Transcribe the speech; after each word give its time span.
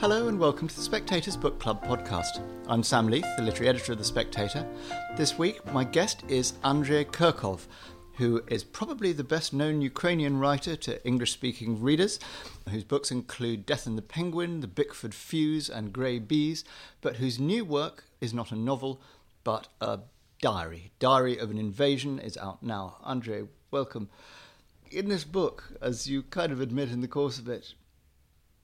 Hello 0.00 0.28
and 0.28 0.38
welcome 0.38 0.68
to 0.68 0.76
the 0.76 0.80
Spectator's 0.80 1.36
Book 1.36 1.58
Club 1.58 1.84
podcast. 1.84 2.40
I'm 2.68 2.84
Sam 2.84 3.08
Leith, 3.08 3.26
the 3.36 3.42
literary 3.42 3.68
editor 3.68 3.90
of 3.90 3.98
The 3.98 4.04
Spectator. 4.04 4.64
This 5.16 5.36
week, 5.36 5.60
my 5.72 5.82
guest 5.82 6.22
is 6.28 6.52
Andrei 6.62 7.02
Kurkov, 7.04 7.66
who 8.14 8.40
is 8.46 8.62
probably 8.62 9.10
the 9.10 9.24
best 9.24 9.52
known 9.52 9.80
Ukrainian 9.80 10.38
writer 10.38 10.76
to 10.76 11.04
English 11.04 11.32
speaking 11.32 11.82
readers, 11.82 12.20
whose 12.68 12.84
books 12.84 13.10
include 13.10 13.66
Death 13.66 13.88
and 13.88 13.98
the 13.98 14.02
Penguin, 14.02 14.60
The 14.60 14.68
Bickford 14.68 15.16
Fuse, 15.16 15.68
and 15.68 15.92
Grey 15.92 16.20
Bees, 16.20 16.64
but 17.00 17.16
whose 17.16 17.40
new 17.40 17.64
work 17.64 18.04
is 18.20 18.32
not 18.32 18.52
a 18.52 18.56
novel 18.56 19.02
but 19.42 19.66
a 19.80 19.98
diary. 20.40 20.92
Diary 21.00 21.36
of 21.36 21.50
an 21.50 21.58
Invasion 21.58 22.20
is 22.20 22.36
out 22.36 22.62
now. 22.62 22.98
Andrei, 23.04 23.48
welcome. 23.72 24.10
In 24.92 25.08
this 25.08 25.24
book, 25.24 25.72
as 25.82 26.06
you 26.06 26.22
kind 26.22 26.52
of 26.52 26.60
admit 26.60 26.92
in 26.92 27.00
the 27.00 27.08
course 27.08 27.40
of 27.40 27.48
it, 27.48 27.74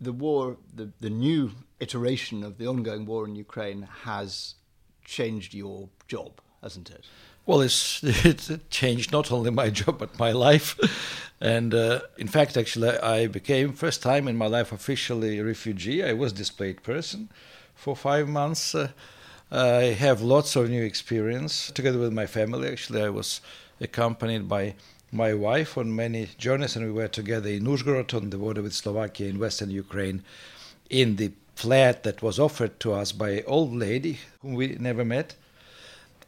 the 0.01 0.12
war, 0.12 0.57
the, 0.75 0.91
the 1.01 1.11
new 1.11 1.53
iteration 1.80 2.43
of 2.43 2.59
the 2.59 2.66
ongoing 2.66 3.07
war 3.07 3.27
in 3.27 3.34
Ukraine 3.37 3.89
has 4.03 4.55
changed 5.05 5.55
your 5.55 5.89
job, 6.09 6.41
hasn't 6.62 6.91
it? 6.91 7.05
Well, 7.47 7.61
it's, 7.61 8.03
it's 8.03 8.51
changed 8.70 9.12
not 9.12 9.30
only 9.30 9.51
my 9.51 9.70
job 9.70 9.98
but 9.98 10.19
my 10.19 10.33
life, 10.33 10.79
and 11.41 11.75
uh, 11.75 12.01
in 12.17 12.29
fact, 12.29 12.57
actually, 12.57 12.97
I 12.98 13.27
became 13.27 13.73
first 13.73 14.03
time 14.03 14.29
in 14.29 14.37
my 14.37 14.47
life 14.47 14.73
officially 14.73 15.39
a 15.39 15.45
refugee. 15.45 16.03
I 16.03 16.12
was 16.12 16.33
displaced 16.33 16.83
person 16.83 17.29
for 17.75 17.95
five 17.95 18.29
months. 18.29 18.75
Uh, 18.75 18.89
I 19.51 19.95
have 20.05 20.23
lots 20.23 20.56
of 20.56 20.70
new 20.70 20.83
experience 20.83 21.70
together 21.70 21.98
with 21.98 22.12
my 22.12 22.27
family. 22.27 22.69
Actually, 22.69 23.03
I 23.03 23.11
was 23.11 23.41
accompanied 23.81 24.48
by 24.48 24.75
my 25.14 25.32
wife 25.32 25.78
on 25.78 25.95
many 25.95 26.28
journeys, 26.38 26.74
and 26.74 26.84
we 26.84 26.92
were 26.92 27.09
together 27.09 27.48
in 27.48 27.64
Uzhgorod 27.64 28.12
on 28.12 28.30
the 28.30 28.36
border 28.36 28.62
with 28.62 28.75
Slovakia 28.75 29.28
in 29.28 29.39
western 29.39 29.70
Ukraine 29.70 30.25
in 30.91 31.16
the 31.16 31.33
flat 31.55 32.02
that 32.02 32.20
was 32.20 32.39
offered 32.39 32.80
to 32.80 32.92
us 32.92 33.12
by 33.12 33.30
an 33.30 33.44
old 33.47 33.72
lady 33.72 34.19
whom 34.42 34.55
we 34.55 34.69
never 34.80 35.05
met. 35.05 35.36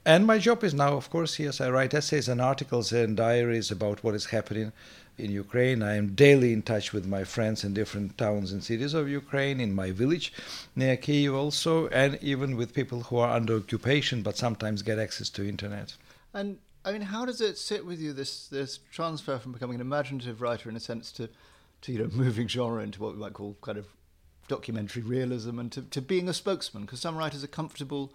And 0.04 0.24
my 0.24 0.38
job 0.38 0.62
is 0.62 0.72
now, 0.72 0.92
of 0.92 1.10
course, 1.10 1.38
yes, 1.40 1.60
I 1.60 1.68
write 1.68 1.92
essays 1.92 2.28
and 2.28 2.40
articles 2.40 2.92
and 2.92 3.16
diaries 3.16 3.72
about 3.72 4.04
what 4.04 4.14
is 4.14 4.26
happening 4.26 4.72
in 5.18 5.32
Ukraine. 5.32 5.82
I 5.82 5.96
am 5.96 6.14
daily 6.14 6.52
in 6.52 6.62
touch 6.62 6.92
with 6.92 7.06
my 7.06 7.24
friends 7.24 7.64
in 7.64 7.74
different 7.74 8.16
towns 8.16 8.52
and 8.52 8.62
cities 8.62 8.94
of 8.94 9.08
Ukraine, 9.08 9.58
in 9.58 9.74
my 9.74 9.90
village 9.90 10.32
near 10.76 10.96
Kiev 10.96 11.34
also, 11.34 11.88
and 11.88 12.18
even 12.22 12.56
with 12.56 12.72
people 12.72 13.02
who 13.02 13.16
are 13.16 13.34
under 13.34 13.56
occupation 13.56 14.22
but 14.22 14.36
sometimes 14.36 14.82
get 14.82 15.00
access 15.00 15.28
to 15.30 15.48
internet. 15.48 15.96
And 16.32 16.58
I 16.86 16.92
mean, 16.92 17.02
how 17.02 17.24
does 17.26 17.40
it 17.40 17.58
sit 17.58 17.84
with 17.84 18.00
you 18.00 18.12
this 18.12 18.46
this 18.46 18.78
transfer 18.92 19.38
from 19.38 19.50
becoming 19.50 19.74
an 19.74 19.80
imaginative 19.80 20.40
writer 20.40 20.70
in 20.70 20.76
a 20.76 20.80
sense 20.80 21.10
to 21.12 21.28
to 21.82 21.92
you 21.92 21.98
know 21.98 22.08
moving 22.12 22.46
genre 22.46 22.82
into 22.82 23.02
what 23.02 23.14
we 23.14 23.20
might 23.20 23.32
call 23.32 23.56
kind 23.60 23.76
of 23.76 23.86
documentary 24.48 25.02
realism 25.02 25.58
and 25.58 25.72
to, 25.72 25.82
to 25.82 26.00
being 26.00 26.28
a 26.28 26.32
spokesman? 26.32 26.84
Because 26.84 27.00
some 27.00 27.16
writers 27.16 27.42
are 27.42 27.48
comfortable 27.48 28.12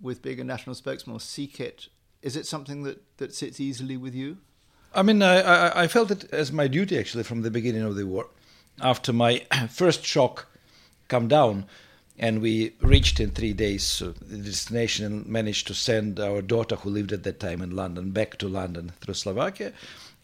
with 0.00 0.22
being 0.22 0.38
a 0.38 0.44
national 0.44 0.76
spokesman 0.76 1.16
or 1.16 1.20
seek 1.20 1.58
it. 1.58 1.88
Is 2.22 2.36
it 2.36 2.46
something 2.46 2.84
that, 2.84 3.02
that 3.18 3.34
sits 3.34 3.60
easily 3.60 3.96
with 3.96 4.14
you? 4.14 4.38
I 4.94 5.02
mean, 5.02 5.22
I, 5.22 5.40
I, 5.40 5.82
I 5.82 5.88
felt 5.88 6.10
it 6.12 6.32
as 6.32 6.52
my 6.52 6.68
duty 6.68 6.98
actually 6.98 7.24
from 7.24 7.42
the 7.42 7.50
beginning 7.50 7.82
of 7.82 7.96
the 7.96 8.06
war. 8.06 8.28
After 8.80 9.12
my 9.12 9.44
first 9.68 10.04
shock 10.04 10.46
come 11.08 11.28
down, 11.28 11.66
and 12.18 12.40
we 12.40 12.72
reached 12.80 13.20
in 13.20 13.30
three 13.30 13.52
days 13.52 13.98
the 14.00 14.36
destination 14.38 15.04
and 15.04 15.26
managed 15.26 15.66
to 15.66 15.74
send 15.74 16.18
our 16.18 16.40
daughter, 16.42 16.76
who 16.76 16.90
lived 16.90 17.12
at 17.12 17.22
that 17.24 17.40
time 17.40 17.60
in 17.60 17.76
London, 17.76 18.10
back 18.10 18.38
to 18.38 18.48
London 18.48 18.92
through 19.00 19.14
Slovakia. 19.14 19.72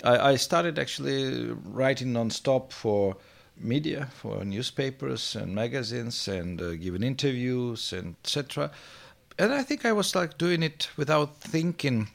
I, 0.03 0.33
I 0.33 0.37
started 0.37 0.79
actually 0.79 1.51
writing 1.65 2.13
non-stop 2.13 2.73
for 2.73 3.17
media, 3.59 4.09
for 4.15 4.45
newspapers 4.45 5.37
and 5.37 5.55
magazines, 5.55 6.27
and 6.29 6.61
uh, 6.61 6.75
giving 6.75 7.03
interviews 7.03 7.93
etc. 7.93 8.71
And 9.39 9.53
I 9.53 9.63
think 9.63 9.85
I 9.85 9.93
was 9.93 10.15
like 10.15 10.39
doing 10.39 10.63
it 10.63 10.89
without 10.97 11.37
thinking 11.37 12.09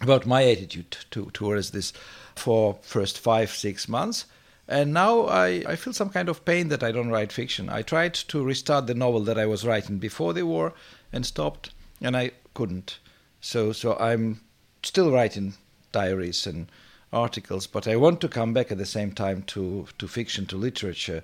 about 0.00 0.26
my 0.26 0.44
attitude 0.44 0.96
to, 1.10 1.30
towards 1.32 1.70
this 1.70 1.92
for 2.34 2.78
first 2.82 3.18
five 3.18 3.50
six 3.50 3.88
months 3.88 4.24
and 4.72 4.94
now 4.94 5.26
I, 5.26 5.62
I 5.66 5.76
feel 5.76 5.92
some 5.92 6.08
kind 6.08 6.28
of 6.30 6.44
pain 6.44 6.68
that 6.68 6.82
I 6.82 6.92
don't 6.92 7.10
write 7.10 7.30
fiction. 7.30 7.68
I 7.68 7.82
tried 7.82 8.14
to 8.14 8.42
restart 8.42 8.86
the 8.86 8.94
novel 8.94 9.20
that 9.24 9.38
I 9.38 9.44
was 9.44 9.66
writing 9.66 9.98
before 9.98 10.32
the 10.32 10.46
war 10.46 10.72
and 11.12 11.26
stopped, 11.26 11.70
and 12.00 12.16
I 12.16 12.30
couldn't. 12.54 12.98
So, 13.40 13.72
so 13.72 13.96
I'm 13.98 14.40
still 14.82 15.10
writing 15.10 15.54
diaries 15.92 16.46
and 16.46 16.72
articles, 17.12 17.66
but 17.66 17.86
I 17.86 17.96
want 17.96 18.22
to 18.22 18.28
come 18.28 18.54
back 18.54 18.72
at 18.72 18.78
the 18.78 18.86
same 18.86 19.12
time 19.12 19.42
to, 19.48 19.86
to 19.98 20.08
fiction, 20.08 20.46
to 20.46 20.56
literature. 20.56 21.22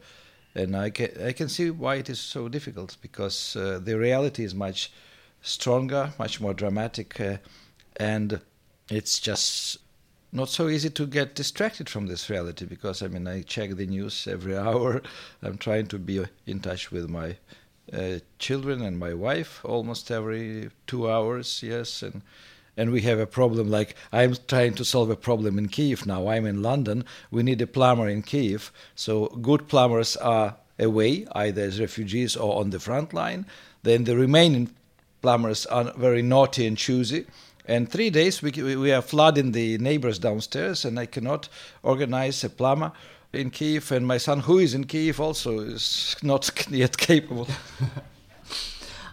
And 0.54 0.76
I 0.76 0.91
can, 0.91 1.10
I 1.25 1.32
can 1.32 1.48
see 1.48 1.70
why 1.70 1.97
it 1.97 2.10
is 2.10 2.20
so 2.20 2.48
difficult 2.48 2.98
because 3.00 3.56
uh, 3.56 3.81
the 3.82 3.97
reality 3.97 4.44
is 4.44 4.54
much 4.54 4.92
stronger, 5.41 6.12
much 6.19 6.41
more 6.41 6.53
dramatic, 6.53 7.19
uh, 7.19 7.38
and 7.97 8.41
it's 8.91 9.19
just 9.19 9.78
not 10.33 10.49
so 10.49 10.69
easy 10.69 10.91
to 10.91 11.06
get 11.06 11.34
distracted 11.34 11.89
from 11.89 12.06
this 12.06 12.28
reality 12.28 12.66
because 12.66 13.03
I 13.03 13.09
mean 13.09 13.27
I 13.27 13.43
check 13.43 13.77
the 13.77 13.87
news 13.87 14.27
every 14.27 14.56
hour. 14.66 15.03
I'm 15.43 15.59
trying 15.59 15.87
to 15.89 15.99
be 15.99 16.25
in 16.47 16.61
touch 16.61 16.91
with 16.91 17.09
my 17.09 17.37
uh, 17.93 18.19
children 18.38 18.83
and 18.83 18.99
my 18.99 19.15
wife 19.15 19.65
almost 19.65 20.11
every 20.11 20.71
two 20.87 21.11
hours. 21.11 21.62
Yes, 21.62 22.03
and 22.03 22.22
and 22.77 22.93
we 22.93 23.03
have 23.03 23.19
a 23.19 23.27
problem 23.27 23.71
like 23.71 23.97
I'm 24.12 24.37
trying 24.47 24.75
to 24.75 24.84
solve 24.84 25.11
a 25.11 25.17
problem 25.17 25.59
in 25.59 25.69
Kiev 25.69 26.06
now. 26.06 26.28
I'm 26.28 26.47
in 26.47 26.62
London. 26.62 27.05
We 27.31 27.43
need 27.43 27.61
a 27.62 27.67
plumber 27.67 28.09
in 28.09 28.22
Kiev. 28.22 28.71
So 28.94 29.27
good 29.27 29.67
plumbers 29.67 30.17
are 30.17 30.56
away 30.78 31.27
either 31.33 31.62
as 31.62 31.81
refugees 31.81 32.37
or 32.37 32.61
on 32.61 32.71
the 32.71 32.78
front 32.78 33.12
line. 33.12 33.47
Then 33.83 34.05
the 34.05 34.17
remaining 34.17 34.71
plumbers 35.22 35.67
are 35.67 35.93
very 35.97 36.22
naughty 36.22 36.67
and 36.67 36.77
choosy 36.77 37.27
and 37.69 37.89
three 37.89 38.09
days 38.09 38.43
we, 38.43 38.51
we 38.77 38.93
are 38.93 39.03
flooding 39.03 39.53
the 39.53 39.77
neighbors 39.77 40.19
downstairs, 40.19 40.87
and 40.87 40.99
I 40.99 41.05
cannot 41.05 41.51
organize 41.83 42.43
a 42.43 42.49
plumber 42.49 42.93
in 43.33 43.51
Kiev. 43.51 43.93
And 43.93 44.06
my 44.06 44.17
son, 44.17 44.41
who 44.41 44.59
is 44.59 44.73
in 44.73 44.84
Kiev, 44.84 45.21
also 45.21 45.61
is 45.61 46.17
not 46.23 46.51
yet 46.71 46.97
capable. 46.97 47.47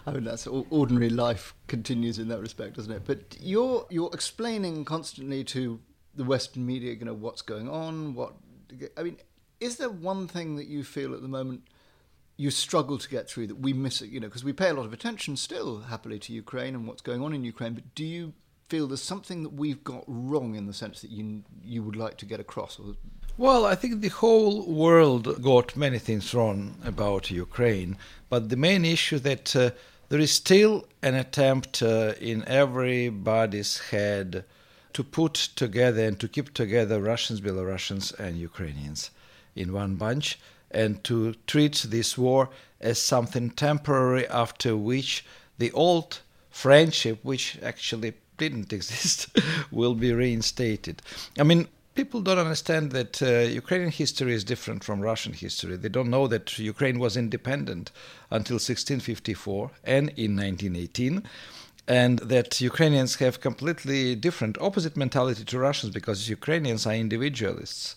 I 0.06 0.10
mean, 0.12 0.26
oh, 0.26 0.30
that's 0.30 0.46
ordinary 0.46 1.10
life 1.10 1.54
continues 1.66 2.18
in 2.18 2.28
that 2.28 2.40
respect, 2.40 2.76
doesn't 2.76 2.92
it? 2.92 3.02
But 3.04 3.36
you're 3.38 3.86
you're 3.90 4.10
explaining 4.14 4.86
constantly 4.86 5.44
to 5.44 5.78
the 6.14 6.24
Western 6.24 6.64
media, 6.64 6.94
you 6.94 7.04
know, 7.04 7.12
what's 7.14 7.42
going 7.42 7.68
on. 7.68 8.14
What 8.14 8.32
I 8.96 9.02
mean, 9.02 9.18
is 9.60 9.76
there 9.76 9.90
one 9.90 10.28
thing 10.28 10.56
that 10.56 10.66
you 10.66 10.82
feel 10.82 11.14
at 11.14 11.20
the 11.20 11.28
moment? 11.28 11.62
you 12.38 12.50
struggle 12.50 12.98
to 12.98 13.08
get 13.08 13.30
through 13.30 13.46
that 13.46 13.58
we 13.58 13.72
miss 13.72 14.02
it, 14.02 14.10
you 14.10 14.20
know, 14.20 14.26
because 14.26 14.44
we 14.44 14.52
pay 14.52 14.68
a 14.68 14.74
lot 14.74 14.84
of 14.84 14.92
attention 14.92 15.36
still, 15.36 15.80
happily, 15.80 16.18
to 16.18 16.34
Ukraine 16.34 16.74
and 16.74 16.86
what's 16.86 17.00
going 17.00 17.22
on 17.22 17.32
in 17.32 17.44
Ukraine. 17.44 17.72
But 17.72 17.94
do 17.94 18.04
you 18.04 18.34
feel 18.68 18.86
there's 18.86 19.02
something 19.02 19.42
that 19.42 19.52
we've 19.52 19.84
got 19.84 20.04
wrong 20.06 20.54
in 20.54 20.66
the 20.66 20.72
sense 20.72 21.00
that 21.00 21.10
you 21.10 21.42
you 21.64 21.82
would 21.82 21.96
like 21.96 22.16
to 22.18 22.26
get 22.26 22.40
across? 22.40 22.80
Well, 23.38 23.66
I 23.66 23.74
think 23.74 24.00
the 24.00 24.08
whole 24.08 24.62
world 24.62 25.42
got 25.42 25.76
many 25.76 25.98
things 25.98 26.34
wrong 26.34 26.76
about 26.84 27.30
Ukraine, 27.30 27.96
but 28.28 28.48
the 28.48 28.56
main 28.56 28.84
issue 28.84 29.18
that 29.20 29.54
uh, 29.54 29.70
there 30.08 30.20
is 30.20 30.32
still 30.32 30.86
an 31.02 31.14
attempt 31.14 31.82
uh, 31.82 32.14
in 32.20 32.44
everybody's 32.48 33.78
head 33.90 34.44
to 34.94 35.04
put 35.04 35.34
together 35.34 36.04
and 36.04 36.18
to 36.20 36.28
keep 36.28 36.54
together 36.54 37.00
Russians, 37.00 37.40
Belarusians, 37.40 38.18
and 38.18 38.38
Ukrainians 38.38 39.10
in 39.54 39.72
one 39.72 39.96
bunch, 39.96 40.38
and 40.70 41.04
to 41.04 41.34
treat 41.46 41.86
this 41.88 42.16
war 42.16 42.48
as 42.80 43.00
something 43.00 43.50
temporary 43.50 44.26
after 44.28 44.76
which 44.76 45.24
the 45.58 45.72
old 45.72 46.20
friendship, 46.50 47.18
which 47.22 47.58
actually 47.62 48.14
didn't 48.36 48.72
exist 48.78 49.28
will 49.70 49.94
be 49.94 50.12
reinstated. 50.12 51.02
I 51.38 51.42
mean, 51.42 51.68
people 51.94 52.20
don't 52.20 52.38
understand 52.38 52.92
that 52.92 53.22
uh, 53.22 53.50
Ukrainian 53.62 53.90
history 53.90 54.34
is 54.34 54.44
different 54.44 54.84
from 54.84 55.00
Russian 55.00 55.32
history. 55.32 55.76
They 55.76 55.88
don't 55.88 56.10
know 56.10 56.26
that 56.28 56.58
Ukraine 56.58 56.98
was 56.98 57.16
independent 57.16 57.90
until 58.30 58.56
1654 58.56 59.70
and 59.84 60.10
in 60.10 60.36
1918 60.36 61.22
and 61.88 62.18
that 62.18 62.60
Ukrainians 62.60 63.16
have 63.16 63.40
completely 63.40 64.14
different 64.14 64.58
opposite 64.60 64.96
mentality 64.96 65.44
to 65.44 65.58
Russians 65.58 65.92
because 65.94 66.28
Ukrainians 66.28 66.86
are 66.86 66.94
individualists. 66.94 67.96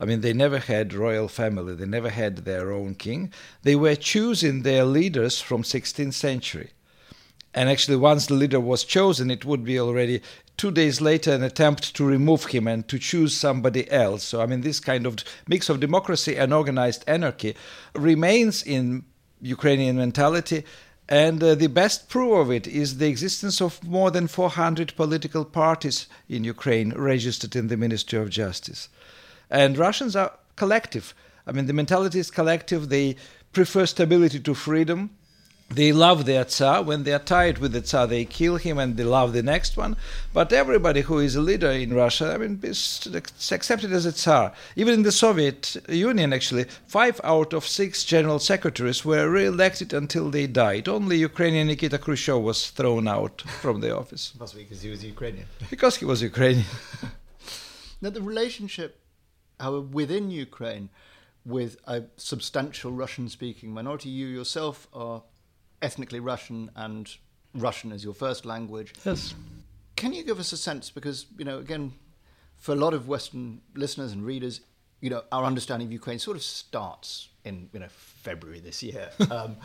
I 0.00 0.04
mean, 0.04 0.20
they 0.20 0.32
never 0.32 0.58
had 0.58 0.94
royal 0.94 1.28
family. 1.28 1.74
They 1.74 1.86
never 1.86 2.10
had 2.10 2.38
their 2.38 2.72
own 2.72 2.94
king. 2.94 3.32
They 3.62 3.76
were 3.76 3.96
choosing 3.96 4.62
their 4.62 4.84
leaders 4.84 5.40
from 5.40 5.62
16th 5.62 6.14
century. 6.14 6.70
And 7.54 7.68
actually, 7.68 7.96
once 7.96 8.26
the 8.26 8.34
leader 8.34 8.60
was 8.60 8.84
chosen, 8.84 9.30
it 9.30 9.44
would 9.44 9.64
be 9.64 9.80
already 9.80 10.22
two 10.56 10.70
days 10.70 11.00
later 11.00 11.32
an 11.32 11.42
attempt 11.42 11.94
to 11.94 12.04
remove 12.04 12.46
him 12.46 12.66
and 12.66 12.86
to 12.88 12.98
choose 12.98 13.34
somebody 13.36 13.90
else. 13.90 14.24
So, 14.24 14.42
I 14.42 14.46
mean, 14.46 14.60
this 14.60 14.80
kind 14.80 15.06
of 15.06 15.16
mix 15.46 15.68
of 15.68 15.80
democracy 15.80 16.36
and 16.36 16.52
organized 16.52 17.04
anarchy 17.06 17.54
remains 17.94 18.62
in 18.62 19.04
Ukrainian 19.40 19.96
mentality. 19.96 20.64
And 21.08 21.42
uh, 21.42 21.54
the 21.54 21.68
best 21.68 22.10
proof 22.10 22.34
of 22.34 22.50
it 22.50 22.66
is 22.66 22.98
the 22.98 23.08
existence 23.08 23.62
of 23.62 23.82
more 23.82 24.10
than 24.10 24.26
400 24.26 24.94
political 24.94 25.44
parties 25.44 26.06
in 26.28 26.44
Ukraine 26.44 26.92
registered 26.92 27.56
in 27.56 27.68
the 27.68 27.78
Ministry 27.78 28.18
of 28.18 28.28
Justice. 28.28 28.90
And 29.48 29.78
Russians 29.78 30.14
are 30.14 30.32
collective. 30.56 31.14
I 31.46 31.52
mean, 31.52 31.66
the 31.66 31.72
mentality 31.72 32.18
is 32.18 32.30
collective. 32.30 32.88
They 32.88 33.16
prefer 33.52 33.86
stability 33.86 34.40
to 34.40 34.54
freedom. 34.54 35.10
They 35.70 35.92
love 35.92 36.24
their 36.24 36.44
Tsar. 36.44 36.82
When 36.82 37.04
they 37.04 37.12
are 37.12 37.18
tired 37.18 37.58
with 37.58 37.72
the 37.72 37.82
Tsar, 37.82 38.06
they 38.06 38.24
kill 38.24 38.56
him 38.56 38.78
and 38.78 38.96
they 38.96 39.04
love 39.04 39.34
the 39.34 39.42
next 39.42 39.76
one. 39.76 39.96
But 40.32 40.50
everybody 40.50 41.02
who 41.02 41.18
is 41.18 41.36
a 41.36 41.42
leader 41.42 41.70
in 41.70 41.92
Russia, 41.92 42.32
I 42.32 42.38
mean, 42.38 42.58
is 42.62 43.06
accepted 43.52 43.92
as 43.92 44.06
a 44.06 44.12
Tsar. 44.12 44.54
Even 44.76 44.94
in 44.94 45.02
the 45.02 45.12
Soviet 45.12 45.76
Union, 45.86 46.32
actually, 46.32 46.64
five 46.86 47.20
out 47.22 47.52
of 47.52 47.66
six 47.66 48.02
general 48.04 48.38
secretaries 48.38 49.04
were 49.04 49.28
re 49.28 49.44
elected 49.44 49.92
until 49.92 50.30
they 50.30 50.46
died. 50.46 50.88
Only 50.88 51.18
Ukrainian 51.18 51.66
Nikita 51.66 51.98
Khrushchev 51.98 52.40
was 52.42 52.70
thrown 52.70 53.06
out 53.06 53.42
from 53.42 53.80
the 53.80 53.94
office. 53.94 54.32
Must 54.40 54.54
be 54.56 54.62
because 54.64 54.80
he 54.80 54.88
was 54.88 55.04
Ukrainian. 55.04 55.46
because 55.68 55.96
he 55.96 56.06
was 56.06 56.22
Ukrainian. 56.22 56.64
now, 58.00 58.08
the 58.08 58.22
relationship, 58.22 59.00
however, 59.60 59.82
within 59.82 60.30
Ukraine 60.30 60.88
with 61.44 61.76
a 61.86 62.04
substantial 62.16 62.90
Russian 62.90 63.28
speaking 63.28 63.70
minority, 63.70 64.08
you 64.08 64.26
yourself 64.26 64.88
are 64.94 65.22
ethnically 65.82 66.20
Russian 66.20 66.70
and 66.74 67.10
Russian 67.54 67.92
as 67.92 68.04
your 68.04 68.14
first 68.14 68.44
language. 68.44 68.94
Yes. 69.04 69.34
Can 69.96 70.12
you 70.12 70.22
give 70.22 70.38
us 70.38 70.52
a 70.52 70.56
sense? 70.56 70.90
Because, 70.90 71.26
you 71.36 71.44
know, 71.44 71.58
again, 71.58 71.92
for 72.56 72.72
a 72.72 72.76
lot 72.76 72.94
of 72.94 73.08
Western 73.08 73.60
listeners 73.74 74.12
and 74.12 74.24
readers, 74.24 74.60
you 75.00 75.10
know, 75.10 75.22
our 75.32 75.44
understanding 75.44 75.86
of 75.86 75.92
Ukraine 75.92 76.18
sort 76.18 76.36
of 76.36 76.42
starts 76.42 77.28
in, 77.44 77.68
you 77.72 77.80
know, 77.80 77.88
February 77.88 78.60
this 78.60 78.82
year. 78.82 79.10
Um, 79.30 79.56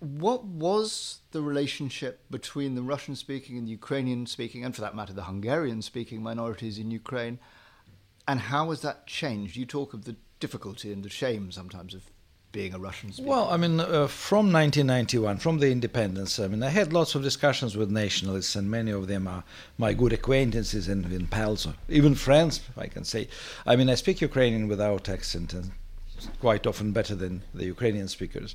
what 0.00 0.44
was 0.44 1.18
the 1.32 1.42
relationship 1.42 2.24
between 2.30 2.76
the 2.76 2.82
Russian 2.82 3.16
speaking 3.16 3.58
and 3.58 3.66
the 3.66 3.72
Ukrainian 3.72 4.26
speaking, 4.26 4.64
and 4.64 4.72
for 4.72 4.80
that 4.80 4.94
matter, 4.94 5.12
the 5.12 5.24
Hungarian 5.24 5.82
speaking 5.82 6.22
minorities 6.22 6.78
in 6.78 6.92
Ukraine? 6.92 7.40
And 8.28 8.38
how 8.38 8.70
has 8.70 8.82
that 8.82 9.08
changed? 9.08 9.56
You 9.56 9.66
talk 9.66 9.94
of 9.94 10.04
the 10.04 10.14
difficulty 10.38 10.92
and 10.92 11.02
the 11.02 11.08
shame 11.08 11.50
sometimes 11.50 11.94
of 11.94 12.04
being 12.52 12.74
a 12.74 12.78
Russian 12.78 13.12
speaker? 13.12 13.28
Well, 13.28 13.48
I 13.50 13.56
mean, 13.56 13.80
uh, 13.80 14.06
from 14.06 14.52
1991, 14.52 15.38
from 15.38 15.58
the 15.58 15.70
independence, 15.70 16.38
I 16.38 16.48
mean, 16.48 16.62
I 16.62 16.70
had 16.70 16.92
lots 16.92 17.14
of 17.14 17.22
discussions 17.22 17.76
with 17.76 17.90
nationalists, 17.90 18.56
and 18.56 18.70
many 18.70 18.90
of 18.90 19.06
them 19.06 19.26
are 19.26 19.44
my 19.76 19.92
good 19.92 20.12
acquaintances 20.12 20.88
and, 20.88 21.04
and 21.06 21.30
pals, 21.30 21.66
or 21.66 21.74
even 21.88 22.14
friends, 22.14 22.60
I 22.76 22.86
can 22.86 23.04
say. 23.04 23.28
I 23.66 23.76
mean, 23.76 23.90
I 23.90 23.94
speak 23.94 24.20
Ukrainian 24.20 24.68
without 24.68 25.08
accent, 25.08 25.52
and 25.52 25.72
quite 26.40 26.66
often 26.66 26.92
better 26.92 27.14
than 27.14 27.42
the 27.54 27.66
Ukrainian 27.66 28.08
speakers. 28.08 28.54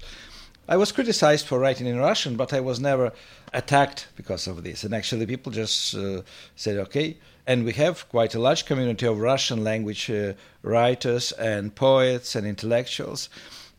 I 0.68 0.78
was 0.78 0.94
criticized 0.94 1.46
for 1.46 1.60
writing 1.60 1.88
in 1.88 1.98
Russian, 1.98 2.38
but 2.38 2.54
I 2.54 2.62
was 2.62 2.80
never 2.80 3.12
attacked 3.52 4.08
because 4.16 4.48
of 4.48 4.64
this. 4.64 4.86
And 4.86 4.96
actually, 4.96 5.26
people 5.26 5.52
just 5.52 5.94
uh, 5.94 6.22
said, 6.56 6.78
okay. 6.78 7.18
And 7.46 7.66
we 7.66 7.74
have 7.74 8.08
quite 8.08 8.34
a 8.34 8.40
large 8.40 8.66
community 8.66 9.06
of 9.06 9.20
Russian 9.20 9.64
language 9.66 10.10
uh, 10.10 10.34
writers 10.62 11.34
and 11.34 11.76
poets 11.76 12.36
and 12.36 12.48
intellectuals. 12.48 13.28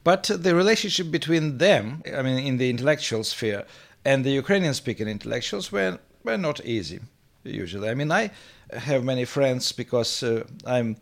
But 0.04 0.24
the 0.24 0.54
relationship 0.54 1.10
between 1.10 1.58
them, 1.58 2.02
I 2.14 2.20
mean, 2.22 2.38
in 2.38 2.58
the 2.58 2.68
intellectual 2.68 3.24
sphere, 3.24 3.64
and 4.04 4.22
the 4.24 4.30
Ukrainian 4.30 4.74
speaking 4.74 5.08
intellectuals 5.08 5.72
were, 5.72 5.98
were 6.22 6.36
not 6.36 6.64
easy, 6.64 7.00
usually. 7.42 7.88
I 7.88 7.94
mean, 7.94 8.12
I 8.12 8.30
have 8.72 9.02
many 9.02 9.24
friends 9.24 9.72
because 9.72 10.22
uh, 10.22 10.44
I'm 10.66 10.96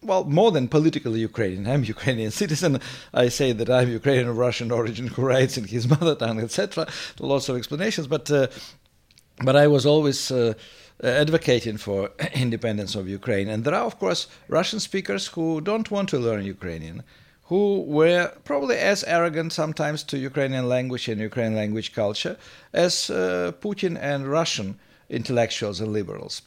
well, 0.00 0.24
more 0.24 0.52
than 0.52 0.68
politically 0.68 1.20
Ukrainian. 1.20 1.66
I'm 1.66 1.84
Ukrainian 1.96 2.30
citizen. 2.30 2.80
I 3.12 3.28
say 3.28 3.52
that 3.52 3.68
I'm 3.68 3.90
Ukrainian 3.90 4.28
of 4.28 4.38
Russian 4.38 4.70
origin 4.70 5.08
who 5.08 5.22
writes 5.22 5.58
in 5.58 5.64
his 5.64 5.88
mother 5.94 6.14
tongue, 6.14 6.40
etc. 6.40 6.86
Lots 7.20 7.48
of 7.48 7.56
explanations, 7.56 8.06
but 8.06 8.30
uh, 8.30 8.46
but 9.44 9.56
I 9.56 9.66
was 9.66 9.86
always 9.86 10.30
uh, 10.30 10.54
advocating 11.02 11.76
for 11.76 12.10
independence 12.34 12.94
of 12.94 13.08
Ukraine. 13.08 13.48
And 13.48 13.64
there 13.64 13.74
are, 13.74 13.84
of 13.84 13.98
course, 13.98 14.26
Russian 14.48 14.80
speakers 14.80 15.26
who 15.28 15.60
don't 15.60 15.90
want 15.90 16.08
to 16.10 16.18
learn 16.18 16.44
Ukrainian 16.44 17.02
who 17.48 17.80
were 17.80 18.32
probably 18.44 18.76
as 18.76 19.04
arrogant 19.04 19.52
sometimes 19.52 20.02
to 20.04 20.18
Ukrainian 20.18 20.68
language 20.68 21.08
and 21.08 21.20
Ukrainian 21.20 21.56
language 21.56 21.94
culture 21.94 22.36
as 22.72 23.08
uh, 23.08 23.52
Putin 23.60 23.98
and 24.00 24.28
Russian 24.28 24.78
intellectuals 25.08 25.80
and 25.80 25.92
liberals. 25.92 26.42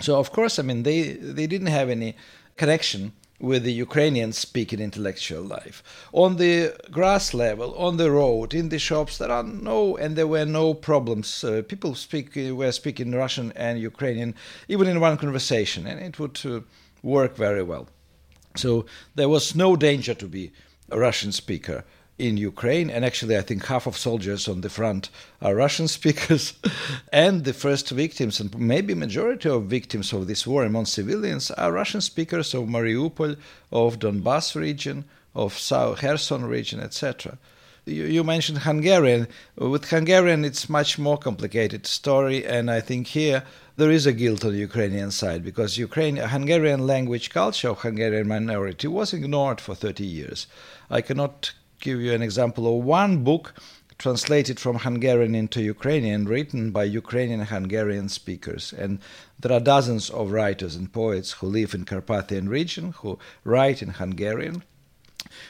So, 0.00 0.18
of 0.18 0.32
course, 0.32 0.58
I 0.58 0.62
mean, 0.62 0.82
they, 0.84 1.12
they 1.12 1.46
didn't 1.46 1.66
have 1.78 1.90
any 1.90 2.16
connection 2.56 3.12
with 3.40 3.64
the 3.64 3.72
Ukrainian 3.72 4.32
speaking 4.32 4.80
intellectual 4.80 5.42
life. 5.42 5.82
On 6.12 6.36
the 6.36 6.74
grass 6.90 7.34
level, 7.34 7.74
on 7.74 7.98
the 7.98 8.10
road, 8.10 8.54
in 8.54 8.70
the 8.70 8.78
shops, 8.78 9.18
there 9.18 9.30
are 9.30 9.42
no, 9.42 9.96
and 9.98 10.16
there 10.16 10.28
were 10.28 10.46
no 10.46 10.72
problems. 10.72 11.44
Uh, 11.44 11.62
people 11.66 11.94
speak, 11.94 12.34
were 12.36 12.72
speaking 12.72 13.12
Russian 13.12 13.52
and 13.54 13.80
Ukrainian, 13.80 14.34
even 14.68 14.86
in 14.88 15.00
one 15.00 15.18
conversation, 15.18 15.86
and 15.86 16.00
it 16.00 16.18
would 16.18 16.40
uh, 16.46 16.60
work 17.02 17.36
very 17.36 17.64
well. 17.64 17.88
So 18.56 18.86
there 19.14 19.28
was 19.28 19.54
no 19.54 19.76
danger 19.76 20.14
to 20.14 20.26
be 20.26 20.52
a 20.90 20.98
Russian 20.98 21.32
speaker 21.32 21.84
in 22.18 22.36
Ukraine, 22.36 22.90
and 22.90 23.04
actually, 23.04 23.36
I 23.36 23.40
think 23.40 23.64
half 23.66 23.86
of 23.86 23.96
soldiers 23.96 24.46
on 24.46 24.60
the 24.60 24.68
front 24.68 25.08
are 25.40 25.54
Russian 25.54 25.88
speakers, 25.98 26.52
and 27.12 27.44
the 27.44 27.52
first 27.52 27.88
victims, 27.90 28.38
and 28.38 28.56
maybe 28.58 28.94
majority 28.94 29.48
of 29.48 29.64
victims 29.64 30.12
of 30.12 30.26
this 30.26 30.46
war 30.46 30.64
among 30.64 30.86
civilians, 30.86 31.50
are 31.52 31.72
Russian 31.72 32.00
speakers 32.00 32.54
of 32.54 32.64
Mariupol, 32.64 33.36
of 33.72 33.98
Donbass 33.98 34.54
region, 34.54 35.04
of 35.34 35.58
South 35.58 35.98
Kherson 35.98 36.44
region, 36.44 36.80
etc. 36.80 37.38
You, 37.84 38.04
you 38.04 38.22
mentioned 38.22 38.58
Hungarian. 38.58 39.26
With 39.56 39.90
Hungarian, 39.90 40.44
it's 40.44 40.68
much 40.68 40.98
more 40.98 41.18
complicated 41.18 41.86
story, 41.86 42.46
and 42.46 42.70
I 42.70 42.80
think 42.80 43.08
here 43.08 43.42
there 43.76 43.90
is 43.90 44.06
a 44.06 44.12
guilt 44.12 44.44
on 44.44 44.52
the 44.52 44.58
Ukrainian 44.58 45.10
side 45.10 45.42
because 45.42 45.78
Ukraine, 45.78 46.16
Hungarian 46.16 46.86
language 46.86 47.30
culture 47.30 47.70
of 47.70 47.80
Hungarian 47.80 48.28
minority 48.28 48.86
was 48.86 49.12
ignored 49.12 49.60
for 49.60 49.74
30 49.74 50.04
years. 50.04 50.46
I 50.90 51.00
cannot 51.00 51.52
give 51.80 52.00
you 52.00 52.12
an 52.12 52.22
example 52.22 52.66
of 52.68 52.84
one 52.84 53.24
book 53.24 53.54
translated 53.98 54.58
from 54.58 54.78
Hungarian 54.78 55.34
into 55.34 55.62
Ukrainian, 55.62 56.24
written 56.24 56.70
by 56.70 56.84
Ukrainian 56.84 57.40
Hungarian 57.40 58.08
speakers. 58.08 58.72
And 58.72 58.98
there 59.40 59.52
are 59.52 59.60
dozens 59.60 60.10
of 60.10 60.32
writers 60.32 60.76
and 60.76 60.92
poets 60.92 61.32
who 61.32 61.46
live 61.46 61.74
in 61.74 61.84
Carpathian 61.84 62.48
region 62.48 62.94
who 62.98 63.18
write 63.44 63.82
in 63.82 63.90
Hungarian, 63.90 64.64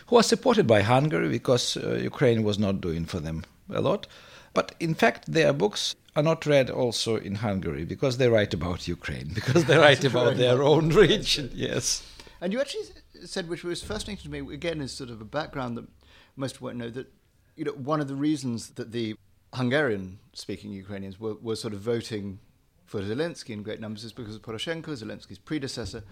who 0.07 0.17
are 0.17 0.23
supported 0.23 0.67
by 0.67 0.83
Hungary 0.83 1.29
because 1.29 1.77
uh, 1.77 1.95
Ukraine 1.95 2.43
was 2.43 2.59
not 2.59 2.81
doing 2.81 3.05
for 3.05 3.21
them 3.21 3.45
a 3.71 3.81
lot. 3.81 4.07
But 4.55 4.75
in 4.81 4.95
fact, 4.95 5.33
their 5.33 5.53
books 5.53 5.95
are 6.15 6.23
not 6.23 6.45
read 6.45 6.69
also 6.69 7.17
in 7.17 7.37
Hungary 7.37 7.85
because 7.85 8.19
they 8.19 8.29
write 8.29 8.53
about 8.53 8.87
Ukraine, 8.87 9.31
because 9.35 9.65
they 9.65 9.79
write 9.79 10.05
about 10.05 10.37
their 10.37 10.63
own 10.63 10.91
region. 10.91 11.51
Yes. 11.55 12.07
And 12.41 12.53
you 12.53 12.61
actually 12.61 12.85
said, 13.25 13.49
which 13.49 13.65
was 13.65 13.83
fascinating 13.83 14.25
to 14.25 14.31
me, 14.31 14.55
again, 14.55 14.81
is 14.81 14.93
sort 14.93 15.11
of 15.11 15.21
a 15.21 15.25
background 15.25 15.77
that 15.79 15.87
most 16.37 16.61
won't 16.61 16.77
know 16.77 16.91
that 16.91 17.13
you 17.57 17.65
know 17.65 17.73
one 17.73 18.01
of 18.01 18.09
the 18.09 18.15
reasons 18.15 18.71
that 18.71 18.93
the 18.93 19.15
Hungarian-speaking 19.55 20.73
Ukrainians 20.73 21.21
were, 21.21 21.35
were 21.35 21.57
sort 21.57 21.75
of 21.75 21.81
voting 21.81 22.39
for 22.87 23.03
Zelensky 23.03 23.51
in 23.51 23.63
great 23.63 23.81
numbers 23.81 24.05
is 24.05 24.13
because 24.13 24.39
Poroshenko, 24.39 24.89
Zelensky's 24.97 25.39
predecessor, 25.39 26.03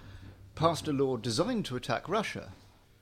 passed 0.55 0.89
a 0.89 0.93
law 0.93 1.17
designed 1.17 1.65
to 1.67 1.77
attack 1.77 2.09
Russia 2.09 2.53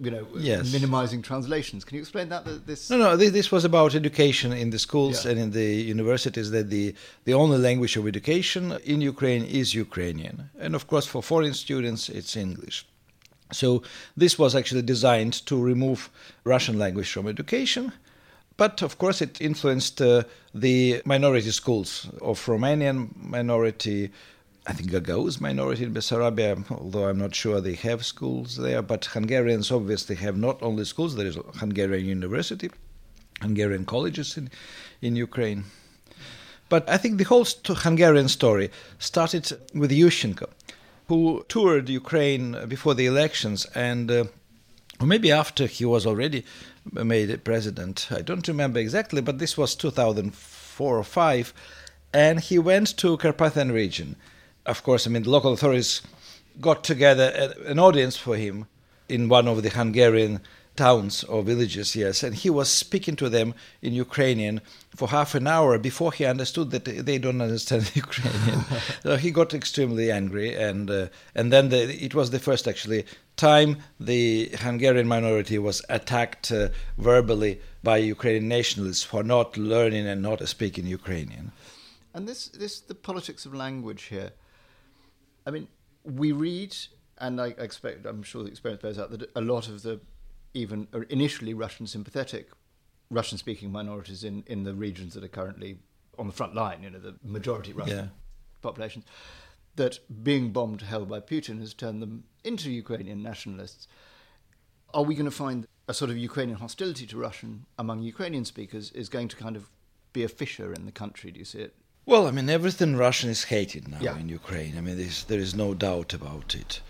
you 0.00 0.11
know, 0.11 0.26
yes. 0.37 0.73
minimizing 0.73 1.23
translations. 1.23 1.85
Can 1.85 1.97
you 1.97 2.02
explain 2.02 2.28
that? 2.28 2.45
that 2.45 2.67
this 2.67 2.90
no, 2.90 2.97
no. 2.97 3.17
This, 3.17 3.33
this, 3.33 3.50
was 3.50 3.64
about 3.64 3.95
education 3.95 4.52
in 4.52 4.71
the 4.71 4.78
schools 4.78 5.25
yeah. 5.25 5.33
and 5.33 5.40
in 5.40 5.50
the 5.50 5.75
universities. 5.95 6.50
That 6.50 6.71
the 6.71 6.95
the 7.25 7.35
only 7.35 7.59
language 7.59 7.97
of 7.97 8.07
education 8.07 8.78
in 8.85 9.00
Ukraine 9.00 9.45
is 9.45 9.75
Ukrainian, 9.75 10.50
and 10.61 10.75
of 10.75 10.87
course 10.87 11.07
for 11.07 11.23
foreign 11.23 11.55
students 11.55 12.09
it's 12.09 12.37
English. 12.37 12.87
So 13.52 13.83
this 14.17 14.38
was 14.38 14.55
actually 14.55 14.83
designed 14.83 15.45
to 15.47 15.61
remove 15.61 16.11
Russian 16.45 16.78
language 16.78 17.11
from 17.11 17.26
education. 17.26 17.93
But 18.57 18.83
of 18.83 18.99
course, 18.99 19.23
it 19.23 19.40
influenced 19.40 20.02
uh, 20.02 20.25
the 20.52 21.00
minority 21.05 21.52
schools 21.52 22.09
of 22.21 22.45
Romanian 22.47 23.14
minority, 23.17 24.11
I 24.68 24.75
think 24.75 24.90
Gagauz 24.90 25.40
minority 25.40 25.84
in 25.84 25.94
Bessarabia, 25.94 26.62
although 26.70 27.08
I'm 27.08 27.16
not 27.16 27.34
sure 27.34 27.58
they 27.58 27.72
have 27.72 28.04
schools 28.04 28.56
there. 28.58 28.82
But 28.82 29.06
Hungarians 29.06 29.70
obviously 29.70 30.16
have 30.16 30.37
not 30.37 30.62
only 30.62 30.84
schools, 30.84 31.16
there 31.16 31.26
is 31.26 31.38
Hungarian 31.54 32.04
university, 32.04 32.70
Hungarian 33.40 33.87
colleges 33.87 34.37
in, 34.37 34.50
in 35.00 35.16
Ukraine. 35.16 35.64
But 36.68 36.87
I 36.87 36.98
think 36.98 37.16
the 37.16 37.25
whole 37.25 37.46
st- 37.46 37.78
Hungarian 37.78 38.28
story 38.28 38.70
started 38.98 39.50
with 39.72 39.90
Yushchenko, 39.90 40.50
who 41.06 41.46
toured 41.48 41.88
Ukraine 41.88 42.66
before 42.68 42.92
the 42.92 43.06
elections 43.06 43.64
and 43.75 44.10
uh, 44.10 44.25
or 45.00 45.06
maybe 45.06 45.32
after 45.32 45.64
he 45.64 45.87
was 45.87 46.04
already 46.04 46.44
made 46.92 47.42
president. 47.42 48.08
I 48.10 48.20
don't 48.20 48.46
remember 48.46 48.80
exactly, 48.80 49.22
but 49.22 49.38
this 49.38 49.56
was 49.56 49.75
2004 49.76 50.98
or 50.98 51.04
5. 51.04 51.54
And 52.12 52.40
he 52.40 52.58
went 52.58 52.98
to 52.98 53.16
Carpathian 53.16 53.72
region 53.72 54.16
of 54.68 54.82
course, 54.82 55.06
I 55.06 55.10
mean, 55.10 55.22
the 55.22 55.30
local 55.30 55.52
authorities 55.52 56.02
got 56.60 56.84
together 56.84 57.54
an 57.66 57.78
audience 57.78 58.16
for 58.16 58.37
him 58.37 58.66
in 59.08 59.28
one 59.28 59.48
of 59.48 59.62
the 59.62 59.70
Hungarian 59.70 60.40
towns 60.76 61.25
or 61.25 61.42
villages, 61.42 61.96
yes, 61.96 62.22
and 62.22 62.34
he 62.37 62.48
was 62.48 62.70
speaking 62.70 63.16
to 63.16 63.28
them 63.28 63.52
in 63.82 63.92
Ukrainian 63.92 64.60
for 64.94 65.08
half 65.08 65.34
an 65.34 65.46
hour 65.48 65.76
before 65.76 66.12
he 66.12 66.25
understood 66.25 66.70
that 66.70 66.84
they 66.84 67.18
don't 67.18 67.40
understand 67.40 67.90
Ukrainian. 68.06 68.60
so 69.02 69.16
he 69.16 69.30
got 69.32 69.54
extremely 69.54 70.12
angry, 70.12 70.54
and 70.54 70.88
uh, 70.90 71.08
and 71.34 71.52
then 71.52 71.70
the, 71.70 71.80
it 72.06 72.14
was 72.14 72.30
the 72.30 72.38
first 72.38 72.68
actually 72.68 73.04
time 73.37 73.70
the 73.98 74.50
Hungarian 74.66 75.08
minority 75.08 75.58
was 75.58 75.82
attacked 75.88 76.52
uh, 76.52 76.68
verbally 76.96 77.60
by 77.82 77.96
Ukrainian 77.98 78.48
nationalists 78.48 79.04
for 79.10 79.22
not 79.25 79.56
learning 79.56 80.06
and 80.06 80.20
not 80.22 80.46
speaking 80.48 80.87
Ukrainian. 80.87 81.50
And 82.14 82.28
this 82.28 82.40
this 82.62 82.75
the 82.80 82.98
politics 83.08 83.42
of 83.46 83.52
language 83.66 84.04
here. 84.14 84.30
I 85.49 85.50
mean, 85.50 85.67
we 86.05 86.33
read, 86.33 86.76
and 87.17 87.40
I 87.40 87.49
expect 87.57 88.05
I'm 88.05 88.23
sure 88.23 88.45
the 88.45 88.50
experience 88.50 88.83
bears 88.83 88.99
out 88.99 89.11
that 89.12 89.31
a 89.35 89.40
lot 89.40 89.67
of 89.67 89.83
the 89.83 89.99
even 90.52 90.88
initially 91.09 91.55
Russian 91.55 91.87
sympathetic 91.87 92.50
Russian 93.11 93.38
speaking 93.38 93.73
minorities 93.73 94.25
in, 94.25 94.45
in 94.47 94.64
the 94.64 94.75
regions 94.75 95.14
that 95.14 95.25
are 95.25 95.28
currently 95.28 95.78
on 96.19 96.26
the 96.26 96.33
front 96.35 96.55
line, 96.55 96.83
you 96.83 96.90
know, 96.90 96.99
the 96.99 97.14
majority 97.25 97.73
Russian 97.73 97.97
yeah. 97.97 98.07
populations, 98.61 99.07
that 99.76 99.99
being 100.23 100.52
bombed 100.52 100.81
to 100.81 100.85
hell 100.85 101.07
by 101.07 101.21
Putin 101.21 101.61
has 101.61 101.73
turned 101.73 102.02
them 102.02 102.25
into 102.45 102.71
Ukrainian 102.71 103.23
nationalists. 103.23 103.88
Are 104.93 105.02
we 105.02 105.14
going 105.14 105.25
to 105.25 105.31
find 105.31 105.67
a 105.87 105.95
sort 105.95 106.11
of 106.11 106.19
Ukrainian 106.19 106.59
hostility 106.59 107.07
to 107.07 107.17
Russian 107.17 107.64
among 107.78 108.02
Ukrainian 108.02 108.45
speakers 108.45 108.90
is 108.90 109.09
going 109.09 109.28
to 109.28 109.37
kind 109.37 109.57
of 109.57 109.71
be 110.12 110.25
a 110.25 110.28
fissure 110.28 110.75
in 110.75 110.85
the 110.85 110.93
country? 110.93 111.31
Do 111.31 111.38
you 111.38 111.47
see 111.47 111.61
it? 111.61 111.75
Well, 112.08 112.26
I 112.26 112.30
mean, 112.30 112.48
everything 112.48 112.96
Russian 112.96 113.28
is 113.28 113.44
hated 113.44 113.86
now 113.86 113.98
yeah. 114.00 114.16
in 114.16 114.30
Ukraine. 114.30 114.78
I 114.78 114.80
mean, 114.80 114.96
there 114.96 115.38
is 115.38 115.54
no 115.54 115.74
doubt 115.74 116.14
about 116.14 116.54
it. 116.54 116.80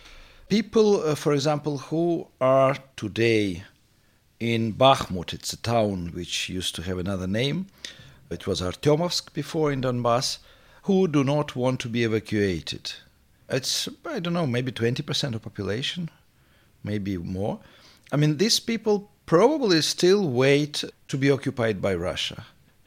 People, 0.49 1.03
uh, 1.03 1.17
for 1.17 1.33
example, 1.33 1.79
who 1.79 2.29
are 2.41 2.77
today 2.95 3.65
in 4.39 4.75
Bakhmut, 4.75 5.33
it's 5.33 5.53
a 5.53 5.57
town 5.57 6.13
which 6.15 6.49
used 6.49 6.77
to 6.77 6.83
have 6.83 6.99
another 6.99 7.27
name, 7.27 7.67
it 8.31 8.47
was 8.47 8.61
Artyomovsk 8.61 9.33
before 9.33 9.73
in 9.73 9.83
Donbass, 9.83 10.39
who 10.85 11.09
do 11.09 11.25
not 11.25 11.57
want 11.57 11.81
to 11.81 11.89
be 11.89 12.05
evacuated. 12.05 12.93
It's, 13.49 13.89
I 14.07 14.21
don't 14.21 14.35
know, 14.35 14.47
maybe 14.47 14.71
20% 14.71 15.35
of 15.35 15.43
population, 15.43 16.11
maybe 16.85 17.19
more. 17.19 17.59
I 18.13 18.17
mean, 18.17 18.37
these 18.37 18.61
people 18.61 19.11
probably 19.27 19.83
still 19.83 20.29
wait 20.29 20.85
to 21.09 21.19
be 21.19 21.29
occupied 21.29 21.83
by 21.83 21.97
Russia. 21.97 22.47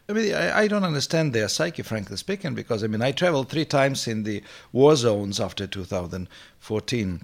I 0.10 0.13
mean, 0.13 0.34
I, 0.34 0.60
I, 0.62 0.67
don't 0.67 0.84
understand 0.84 1.31
their 1.31 1.48
psyche, 1.48 1.84
frankly 1.84 2.17
speaking, 2.17 2.53
because 2.53 2.84
I 2.84 2.88
mean, 2.88 3.01
I 3.01 3.12
traveled 3.12 3.50
three 3.50 3.65
times 3.65 4.08
in 4.08 4.24
the 4.24 4.43
war 4.74 4.96
zones 4.96 5.39
after 5.39 5.67
2014 5.67 7.22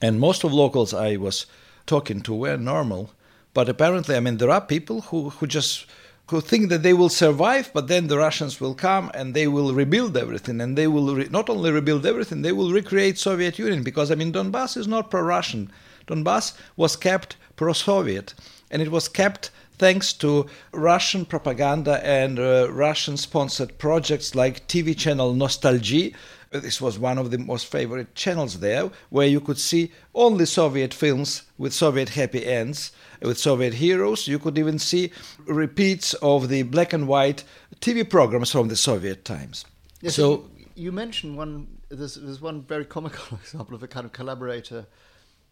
and 0.00 0.20
most 0.20 0.44
of 0.44 0.52
locals 0.52 0.94
I 0.94 1.16
was 1.16 1.46
talking 1.86 2.20
to 2.22 2.34
were 2.34 2.56
normal. 2.56 3.10
But 3.52 3.68
apparently, 3.68 4.16
I 4.16 4.20
mean, 4.20 4.36
there 4.36 4.50
are 4.50 4.60
people 4.60 5.02
who, 5.02 5.30
who 5.30 5.46
just 5.46 5.86
who 6.28 6.40
think 6.40 6.68
that 6.68 6.84
they 6.84 6.92
will 6.92 7.08
survive, 7.08 7.72
but 7.74 7.88
then 7.88 8.06
the 8.06 8.16
Russians 8.16 8.60
will 8.60 8.74
come 8.74 9.10
and 9.14 9.34
they 9.34 9.48
will 9.48 9.74
rebuild 9.74 10.16
everything, 10.16 10.60
and 10.60 10.78
they 10.78 10.86
will 10.86 11.16
re- 11.16 11.28
not 11.28 11.50
only 11.50 11.72
rebuild 11.72 12.06
everything, 12.06 12.42
they 12.42 12.52
will 12.52 12.70
recreate 12.70 13.18
Soviet 13.18 13.58
Union 13.58 13.82
because 13.82 14.12
I 14.12 14.14
mean 14.14 14.32
Donbass 14.32 14.76
is 14.76 14.86
not 14.86 15.10
pro-Russian. 15.10 15.72
Donbass 16.06 16.56
was 16.76 16.94
kept 16.94 17.36
pro-Soviet, 17.56 18.34
and 18.70 18.80
it 18.80 18.92
was 18.92 19.08
kept 19.08 19.50
thanks 19.80 20.12
to 20.12 20.44
Russian 20.72 21.24
propaganda 21.24 22.06
and 22.06 22.38
uh, 22.38 22.70
Russian-sponsored 22.70 23.78
projects 23.78 24.34
like 24.34 24.68
TV 24.68 24.94
channel 24.94 25.34
Nostalgie, 25.34 26.14
this 26.50 26.82
was 26.82 26.98
one 26.98 27.16
of 27.16 27.30
the 27.30 27.38
most 27.38 27.64
favorite 27.64 28.14
channels 28.14 28.60
there, 28.60 28.90
where 29.08 29.26
you 29.26 29.40
could 29.40 29.58
see 29.58 29.90
only 30.14 30.44
Soviet 30.44 30.92
films 30.92 31.44
with 31.56 31.72
Soviet 31.72 32.10
happy 32.10 32.44
ends, 32.44 32.92
with 33.22 33.38
Soviet 33.38 33.72
heroes. 33.72 34.28
You 34.28 34.38
could 34.38 34.58
even 34.58 34.78
see 34.78 35.12
repeats 35.46 36.12
of 36.14 36.50
the 36.50 36.62
black 36.64 36.92
and 36.92 37.08
white 37.08 37.44
TV 37.80 38.08
programs 38.08 38.52
from 38.52 38.68
the 38.68 38.76
Soviet 38.76 39.24
times. 39.24 39.64
Yes, 40.02 40.14
so 40.14 40.50
you 40.74 40.92
mentioned 40.92 41.38
one. 41.38 41.68
There's, 41.88 42.16
there's 42.16 42.42
one 42.42 42.62
very 42.62 42.84
comical 42.84 43.38
example 43.42 43.74
of 43.74 43.82
a 43.82 43.88
kind 43.88 44.04
of 44.04 44.12
collaborator 44.12 44.86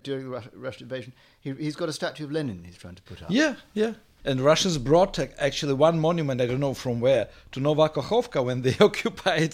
during 0.03 0.31
the 0.31 0.43
Russian 0.55 0.85
invasion. 0.85 1.13
He, 1.41 1.51
has 1.65 1.77
got 1.77 1.89
a 1.89 1.95
statue 1.95 2.25
of 2.25 2.33
Lenin 2.33 2.63
he's 2.65 2.77
trying 2.77 2.97
to 2.97 3.03
put 3.03 3.23
up. 3.23 3.31
Yeah, 3.31 3.55
yeah. 3.73 3.95
And 4.25 4.41
Russians 4.41 4.79
brought 4.79 5.19
actually 5.39 5.75
one 5.75 6.01
monument, 6.01 6.41
I 6.41 6.47
don't 6.47 6.61
know 6.61 6.75
from 6.75 7.01
where, 7.01 7.29
to 7.53 7.61
Nova 7.61 7.89
Kakhovka 7.89 8.45
when 8.45 8.63
they 8.63 8.77
occupied 8.81 9.53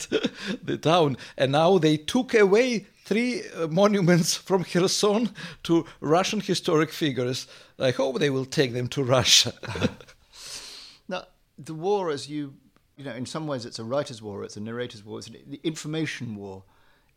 the 0.62 0.78
town. 0.78 1.16
And 1.36 1.52
now 1.52 1.78
they 1.78 1.96
took 1.96 2.34
away 2.34 2.86
three 3.04 3.42
uh, 3.50 3.66
monuments 3.68 4.34
from 4.34 4.64
Kherson 4.64 5.30
to 5.64 5.86
Russian 6.00 6.40
historic 6.40 6.90
figures. 6.90 7.46
I 7.78 7.90
hope 7.90 8.18
they 8.18 8.30
will 8.30 8.46
take 8.46 8.72
them 8.72 8.88
to 8.88 9.04
Russia. 9.04 9.52
now, 11.08 11.24
the 11.58 11.74
war, 11.74 12.10
as 12.10 12.28
you, 12.28 12.54
you 12.96 13.04
know, 13.04 13.12
in 13.12 13.26
some 13.26 13.46
ways 13.46 13.66
it's 13.66 13.78
a 13.78 13.84
writer's 13.84 14.22
war, 14.22 14.42
it's 14.44 14.56
a 14.56 14.60
narrator's 14.60 15.04
war, 15.04 15.18
it's 15.18 15.28
an, 15.28 15.36
the 15.46 15.60
information 15.62 16.34
war 16.34 16.62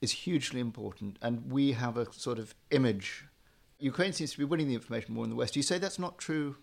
is 0.01 0.12
hugely 0.12 0.60
important. 0.60 1.18
And 1.22 1.50
we 1.50 1.72
have 1.72 1.96
a 1.96 2.12
sort 2.12 2.39
of 2.39 2.54
image. 2.72 3.25
Ukraine 3.80 4.12
seems 4.12 4.32
to 4.34 4.38
be 4.38 4.44
winning 4.44 4.68
the 4.68 4.74
information 4.74 5.16
war 5.16 5.24
in 5.24 5.30
the 5.30 5.36
West. 5.36 5.54
Do 5.54 5.60
you 5.60 5.63
say 5.63 5.77
that's 5.77 5.98
not 5.98 6.18
true 6.18 6.58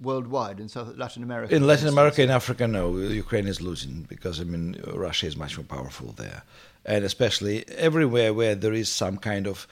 worldwide 0.00 0.60
in 0.60 0.68
South 0.68 0.96
Latin 0.96 1.22
America? 1.22 1.54
In 1.54 1.66
Latin 1.66 1.88
America, 1.88 2.22
in 2.22 2.30
Africa, 2.30 2.66
no. 2.66 2.96
Ukraine 2.98 3.46
is 3.46 3.60
losing 3.60 4.02
because 4.02 4.40
I 4.40 4.44
mean 4.44 4.80
Russia 4.92 5.26
is 5.26 5.36
much 5.36 5.56
more 5.56 5.64
powerful 5.64 6.12
there, 6.12 6.42
and 6.84 7.04
especially 7.04 7.66
everywhere 7.68 8.34
where 8.34 8.54
there 8.54 8.72
is 8.72 8.88
some 8.88 9.16
kind 9.16 9.46
of 9.46 9.66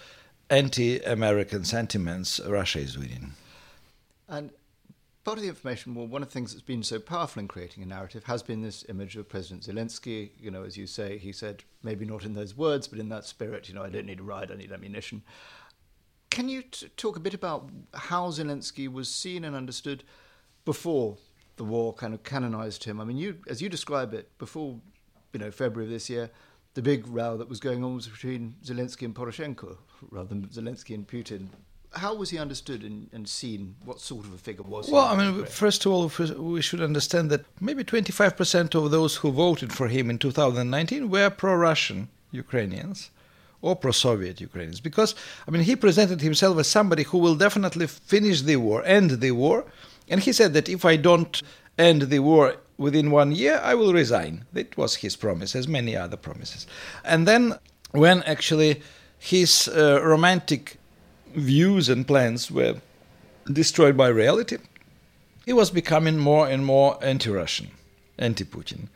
anti-American 0.50 1.64
sentiments, 1.64 2.40
Russia 2.46 2.78
is 2.78 2.98
winning. 2.98 3.32
And 4.28 4.50
part 5.24 5.38
of 5.38 5.42
the 5.42 5.48
information 5.48 5.94
war, 5.94 6.06
one 6.06 6.22
of 6.22 6.28
the 6.28 6.32
things 6.32 6.52
that's 6.52 6.62
been 6.62 6.82
so 6.82 6.98
powerful 6.98 7.40
in 7.40 7.48
creating 7.48 7.82
a 7.82 7.86
narrative 7.86 8.24
has 8.24 8.42
been 8.42 8.62
this 8.62 8.84
image 8.88 9.16
of 9.16 9.28
President 9.28 9.62
Zelensky. 9.62 10.30
You 10.38 10.50
know, 10.50 10.62
as 10.62 10.76
you 10.76 10.86
say, 10.86 11.18
he 11.18 11.32
said 11.32 11.64
maybe 11.82 12.04
not 12.04 12.24
in 12.24 12.34
those 12.34 12.56
words, 12.56 12.88
but 12.88 12.98
in 12.98 13.08
that 13.08 13.24
spirit. 13.24 13.68
You 13.68 13.74
know, 13.74 13.82
I 13.82 13.88
don't 13.88 14.06
need 14.06 14.20
a 14.20 14.22
ride, 14.22 14.50
I 14.50 14.56
need 14.56 14.72
ammunition. 14.72 15.22
Can 16.34 16.48
you 16.48 16.62
t- 16.62 16.88
talk 16.96 17.16
a 17.16 17.20
bit 17.20 17.32
about 17.32 17.70
how 17.94 18.28
Zelensky 18.28 18.92
was 18.92 19.08
seen 19.08 19.44
and 19.44 19.54
understood 19.54 20.02
before 20.64 21.16
the 21.54 21.62
war 21.62 21.92
kind 21.92 22.12
of 22.12 22.24
canonized 22.24 22.82
him? 22.82 23.00
I 23.00 23.04
mean, 23.04 23.16
you, 23.16 23.36
as 23.46 23.62
you 23.62 23.68
describe 23.68 24.12
it, 24.12 24.36
before 24.36 24.80
you 25.32 25.38
know 25.38 25.52
February 25.52 25.86
of 25.86 25.92
this 25.92 26.10
year, 26.10 26.30
the 26.74 26.82
big 26.82 27.06
row 27.06 27.36
that 27.36 27.48
was 27.48 27.60
going 27.60 27.84
on 27.84 27.94
was 27.94 28.08
between 28.08 28.56
Zelensky 28.64 29.02
and 29.02 29.14
Poroshenko, 29.14 29.76
rather 30.10 30.28
than 30.28 30.48
Zelensky 30.48 30.96
and 30.96 31.06
Putin. 31.06 31.46
How 31.92 32.16
was 32.16 32.30
he 32.30 32.38
understood 32.38 32.82
and, 32.82 33.08
and 33.12 33.28
seen? 33.28 33.76
What 33.84 34.00
sort 34.00 34.26
of 34.26 34.34
a 34.34 34.38
figure 34.38 34.64
was 34.64 34.90
well, 34.90 35.14
he? 35.14 35.16
Well, 35.16 35.28
I 35.28 35.30
mean, 35.30 35.46
first 35.46 35.86
of 35.86 35.92
all, 35.92 36.10
we 36.36 36.60
should 36.62 36.80
understand 36.80 37.30
that 37.30 37.44
maybe 37.60 37.84
25% 37.84 38.74
of 38.74 38.90
those 38.90 39.14
who 39.14 39.30
voted 39.30 39.72
for 39.72 39.86
him 39.86 40.10
in 40.10 40.18
2019 40.18 41.08
were 41.08 41.30
pro 41.30 41.54
Russian 41.54 42.08
Ukrainians 42.32 43.10
or 43.64 43.74
pro 43.74 43.92
Soviet 43.92 44.40
Ukrainians. 44.40 44.80
Because, 44.80 45.14
I 45.48 45.50
mean, 45.50 45.62
he 45.62 45.74
presented 45.74 46.20
himself 46.20 46.58
as 46.58 46.68
somebody 46.68 47.02
who 47.02 47.18
will 47.18 47.34
definitely 47.34 47.86
finish 47.86 48.42
the 48.42 48.56
war, 48.56 48.84
end 48.84 49.10
the 49.24 49.30
war. 49.30 49.64
And 50.10 50.20
he 50.20 50.32
said 50.32 50.52
that 50.52 50.68
if 50.68 50.84
I 50.84 50.96
don't 50.96 51.42
end 51.78 52.02
the 52.02 52.18
war 52.18 52.56
within 52.76 53.10
one 53.10 53.32
year, 53.32 53.58
I 53.64 53.74
will 53.74 53.94
resign. 53.94 54.44
That 54.52 54.76
was 54.76 54.96
his 54.96 55.16
promise, 55.16 55.56
as 55.56 55.66
many 55.66 55.96
other 55.96 56.18
promises. 56.18 56.66
And 57.04 57.26
then, 57.26 57.58
when 57.92 58.22
actually 58.24 58.82
his 59.18 59.66
uh, 59.68 60.00
romantic 60.02 60.76
views 61.34 61.88
and 61.88 62.06
plans 62.06 62.50
were 62.50 62.76
destroyed 63.50 63.96
by 63.96 64.08
reality, 64.08 64.58
he 65.46 65.54
was 65.54 65.70
becoming 65.70 66.18
more 66.18 66.46
and 66.48 66.66
more 66.66 66.98
anti 67.02 67.30
Russian, 67.30 67.68
anti 68.18 68.44
Putin, 68.44 68.88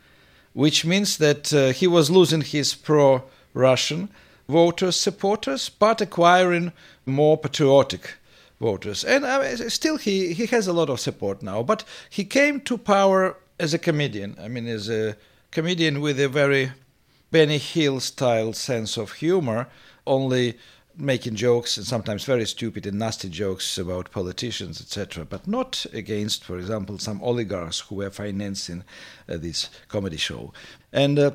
which 0.53 0.85
means 0.85 1.17
that 1.17 1.51
uh, 1.53 1.71
he 1.71 1.87
was 1.87 2.11
losing 2.11 2.41
his 2.41 2.75
pro 2.75 3.23
Russian 3.55 4.09
voters, 4.49 4.95
supporters, 4.95 5.69
but 5.69 6.01
acquiring 6.01 6.73
more 7.05 7.37
patriotic 7.37 8.15
voters. 8.59 9.05
And 9.05 9.23
uh, 9.23 9.69
still, 9.69 9.97
he, 9.97 10.33
he 10.33 10.47
has 10.47 10.67
a 10.67 10.73
lot 10.73 10.89
of 10.89 10.99
support 10.99 11.41
now. 11.41 11.63
But 11.63 11.83
he 12.09 12.25
came 12.25 12.59
to 12.61 12.77
power 12.77 13.37
as 13.59 13.73
a 13.73 13.79
comedian. 13.79 14.35
I 14.41 14.47
mean, 14.47 14.67
as 14.67 14.89
a 14.89 15.15
comedian 15.51 16.01
with 16.01 16.19
a 16.19 16.27
very 16.27 16.71
Benny 17.31 17.59
Hill 17.59 17.99
style 17.99 18.53
sense 18.53 18.97
of 18.97 19.13
humor, 19.13 19.67
only 20.07 20.57
making 20.97 21.35
jokes 21.35 21.77
and 21.77 21.85
sometimes 21.85 22.25
very 22.25 22.45
stupid 22.45 22.85
and 22.85 22.97
nasty 22.97 23.29
jokes 23.29 23.77
about 23.77 24.11
politicians, 24.11 24.81
etc., 24.81 25.23
but 25.25 25.47
not 25.47 25.85
against, 25.93 26.43
for 26.43 26.57
example, 26.57 26.97
some 26.97 27.21
oligarchs 27.21 27.81
who 27.81 27.95
were 27.95 28.09
financing 28.09 28.83
uh, 29.29 29.37
this 29.37 29.69
comedy 29.87 30.17
show. 30.17 30.51
And 30.91 31.19
uh, 31.19 31.31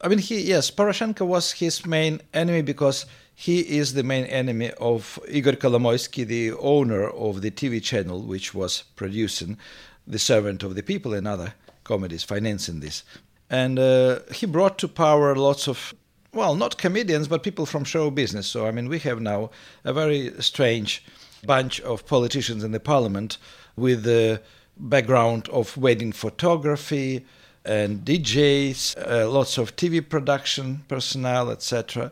I 0.00 0.08
mean, 0.08 0.18
he 0.18 0.40
yes, 0.40 0.70
Poroshenko 0.70 1.26
was 1.26 1.52
his 1.52 1.86
main 1.86 2.20
enemy 2.32 2.62
because 2.62 3.06
he 3.34 3.60
is 3.60 3.94
the 3.94 4.02
main 4.02 4.24
enemy 4.26 4.70
of 4.72 5.18
Igor 5.28 5.54
Kolomoisky, 5.54 6.26
the 6.26 6.52
owner 6.52 7.08
of 7.08 7.40
the 7.40 7.50
TV 7.50 7.82
channel 7.82 8.22
which 8.22 8.54
was 8.54 8.84
producing 8.96 9.58
The 10.06 10.18
Servant 10.18 10.62
of 10.62 10.74
the 10.74 10.82
People 10.82 11.14
and 11.14 11.26
other 11.26 11.54
comedies, 11.84 12.24
financing 12.24 12.80
this. 12.80 13.02
And 13.50 13.78
uh, 13.78 14.20
he 14.32 14.46
brought 14.46 14.78
to 14.78 14.88
power 14.88 15.34
lots 15.34 15.68
of, 15.68 15.94
well, 16.32 16.54
not 16.54 16.78
comedians, 16.78 17.28
but 17.28 17.42
people 17.42 17.66
from 17.66 17.84
show 17.84 18.10
business. 18.10 18.46
So, 18.46 18.66
I 18.66 18.70
mean, 18.70 18.88
we 18.88 18.98
have 19.00 19.20
now 19.20 19.50
a 19.84 19.92
very 19.92 20.32
strange 20.40 21.04
bunch 21.44 21.80
of 21.80 22.06
politicians 22.06 22.62
in 22.64 22.72
the 22.72 22.80
parliament 22.80 23.38
with 23.76 24.04
the 24.04 24.40
background 24.76 25.48
of 25.48 25.76
wedding 25.76 26.12
photography 26.12 27.26
and 27.64 28.04
DJs, 28.04 28.96
uh, 29.08 29.30
lots 29.30 29.58
of 29.58 29.76
TV 29.76 30.06
production 30.06 30.84
personnel, 30.88 31.50
etc. 31.50 32.10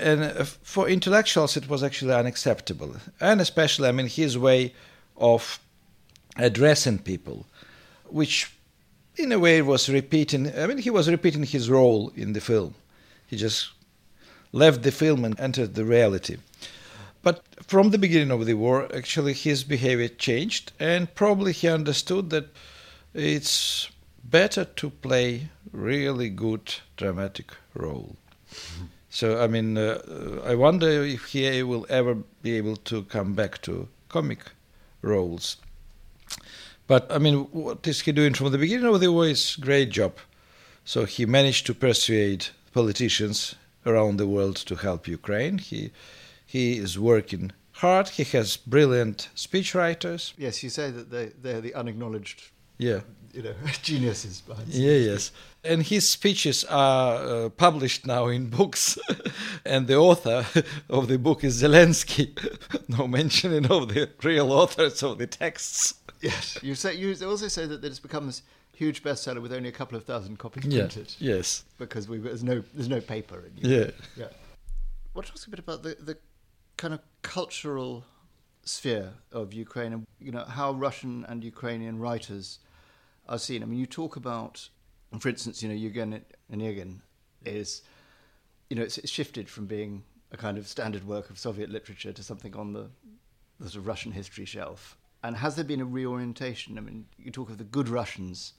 And 0.00 0.22
uh, 0.22 0.44
for 0.44 0.88
intellectuals, 0.88 1.56
it 1.56 1.68
was 1.68 1.82
actually 1.82 2.14
unacceptable. 2.14 2.96
And 3.20 3.40
especially, 3.40 3.88
I 3.88 3.92
mean, 3.92 4.06
his 4.06 4.38
way 4.38 4.74
of 5.16 5.58
addressing 6.36 7.00
people, 7.00 7.46
which 8.06 8.52
in 9.16 9.32
a 9.32 9.38
way 9.38 9.60
was 9.62 9.88
repeating, 9.88 10.56
I 10.56 10.66
mean, 10.66 10.78
he 10.78 10.90
was 10.90 11.10
repeating 11.10 11.42
his 11.42 11.68
role 11.68 12.12
in 12.14 12.32
the 12.32 12.40
film. 12.40 12.74
He 13.26 13.36
just 13.36 13.70
left 14.52 14.82
the 14.82 14.92
film 14.92 15.24
and 15.24 15.38
entered 15.38 15.74
the 15.74 15.84
reality. 15.84 16.36
But 17.22 17.42
from 17.66 17.90
the 17.90 17.98
beginning 17.98 18.30
of 18.30 18.46
the 18.46 18.54
war, 18.54 18.88
actually, 18.94 19.34
his 19.34 19.64
behavior 19.64 20.08
changed, 20.08 20.72
and 20.78 21.12
probably 21.14 21.52
he 21.52 21.68
understood 21.68 22.30
that 22.30 22.46
it's 23.12 23.90
better 24.30 24.64
to 24.64 24.90
play 24.90 25.48
really 25.72 26.28
good 26.28 26.74
dramatic 26.96 27.52
role. 27.74 28.16
Mm-hmm. 28.52 28.84
So, 29.10 29.42
I 29.42 29.46
mean, 29.46 29.78
uh, 29.78 30.42
I 30.44 30.54
wonder 30.54 31.04
if 31.04 31.26
he 31.26 31.62
will 31.62 31.86
ever 31.88 32.14
be 32.42 32.56
able 32.56 32.76
to 32.76 33.04
come 33.04 33.34
back 33.34 33.62
to 33.62 33.88
comic 34.08 34.40
roles. 35.02 35.56
But, 36.86 37.10
I 37.10 37.18
mean, 37.18 37.44
what 37.52 37.86
is 37.86 38.00
he 38.02 38.12
doing 38.12 38.34
from 38.34 38.52
the 38.52 38.58
beginning 38.58 38.94
of 38.94 39.00
the 39.00 39.12
war 39.12 39.26
is 39.26 39.56
great 39.56 39.90
job. 39.90 40.18
So 40.84 41.04
he 41.04 41.26
managed 41.26 41.66
to 41.66 41.74
persuade 41.74 42.46
politicians 42.72 43.54
around 43.84 44.16
the 44.16 44.26
world 44.26 44.56
to 44.56 44.74
help 44.76 45.06
Ukraine. 45.06 45.58
He 45.58 45.90
he 46.46 46.78
is 46.78 46.98
working 46.98 47.52
hard. 47.72 48.08
He 48.08 48.24
has 48.24 48.56
brilliant 48.56 49.28
speechwriters. 49.36 50.32
Yes, 50.38 50.62
you 50.62 50.70
say 50.70 50.90
that 50.90 51.10
they 51.10 51.26
they're 51.42 51.60
the 51.60 51.74
unacknowledged. 51.74 52.50
Yeah. 52.78 53.00
You 53.38 53.44
know, 53.44 53.54
geniuses 53.82 54.40
behind. 54.40 54.66
Yeah, 54.66 54.94
yes, 54.94 55.30
and 55.62 55.84
his 55.84 56.08
speeches 56.08 56.64
are 56.64 57.14
uh, 57.14 57.48
published 57.50 58.04
now 58.04 58.26
in 58.26 58.50
books, 58.58 58.98
and 59.64 59.86
the 59.86 59.94
author 59.94 60.44
of 60.90 61.06
the 61.06 61.18
book 61.18 61.44
is 61.44 61.62
Zelensky. 61.62 62.36
no 62.88 63.06
mentioning 63.06 63.66
of 63.66 63.94
the 63.94 64.10
real 64.24 64.50
authors 64.50 65.04
of 65.04 65.18
the 65.18 65.28
texts. 65.28 65.94
Yes, 66.20 66.58
you 66.62 66.74
say 66.74 66.96
you 66.96 67.14
also 67.24 67.46
say 67.46 67.64
that 67.66 67.84
it's 67.84 68.00
become 68.00 68.26
this 68.26 68.42
huge 68.74 69.04
bestseller 69.04 69.40
with 69.40 69.52
only 69.52 69.68
a 69.68 69.72
couple 69.80 69.96
of 69.96 70.02
thousand 70.02 70.40
copies 70.40 70.64
yeah, 70.64 70.80
printed. 70.80 71.14
Yes, 71.20 71.62
because 71.78 72.08
we 72.08 72.18
there's 72.18 72.42
no 72.42 72.64
there's 72.74 72.88
no 72.88 73.00
paper. 73.00 73.44
In 73.46 73.70
yeah, 73.70 73.90
yeah. 74.16 74.30
What 75.12 75.30
ask 75.32 75.46
a 75.46 75.50
bit 75.50 75.60
about 75.60 75.84
the 75.84 75.96
the 76.00 76.18
kind 76.76 76.92
of 76.92 76.98
cultural 77.22 78.04
sphere 78.64 79.12
of 79.30 79.52
Ukraine 79.52 79.92
and 79.92 80.06
you 80.18 80.32
know 80.32 80.44
how 80.44 80.72
Russian 80.72 81.24
and 81.28 81.44
Ukrainian 81.44 82.00
writers 82.00 82.58
are 83.28 83.38
seen. 83.38 83.62
I 83.62 83.66
mean, 83.66 83.78
you 83.78 83.86
talk 83.86 84.16
about, 84.16 84.68
for 85.18 85.28
instance, 85.28 85.62
you 85.62 85.68
know, 85.68 85.74
Eugene 85.74 86.22
Onegin 86.52 87.00
is, 87.44 87.82
you 88.70 88.76
know, 88.76 88.82
it's, 88.82 88.98
it's, 88.98 89.10
shifted 89.10 89.48
from 89.48 89.66
being 89.66 90.02
a 90.32 90.36
kind 90.36 90.58
of 90.58 90.66
standard 90.66 91.06
work 91.06 91.30
of 91.30 91.38
Soviet 91.38 91.70
literature 91.70 92.12
to 92.12 92.22
something 92.22 92.54
on 92.56 92.72
the, 92.72 92.88
the 93.60 93.68
sort 93.68 93.82
of 93.82 93.86
Russian 93.86 94.12
history 94.12 94.44
shelf. 94.44 94.96
And 95.22 95.36
has 95.36 95.56
there 95.56 95.64
been 95.64 95.80
a 95.80 95.84
reorientation? 95.84 96.78
I 96.78 96.80
mean, 96.80 97.06
you 97.18 97.30
talk 97.30 97.50
of 97.50 97.58
the 97.58 97.64
good 97.64 97.88
Russians. 97.88 98.54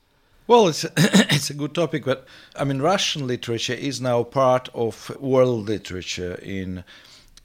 Well, 0.48 0.68
it's 0.68 0.84
a, 0.84 0.92
it's 0.98 1.50
a 1.50 1.54
good 1.54 1.74
topic, 1.74 2.06
but 2.06 2.26
I 2.56 2.64
mean, 2.64 2.82
Russian 2.82 3.28
literature 3.28 3.74
is 3.74 4.02
now 4.02 4.24
part 4.24 4.70
of 4.74 5.16
world 5.20 5.68
literature 5.68 6.36
in 6.42 6.84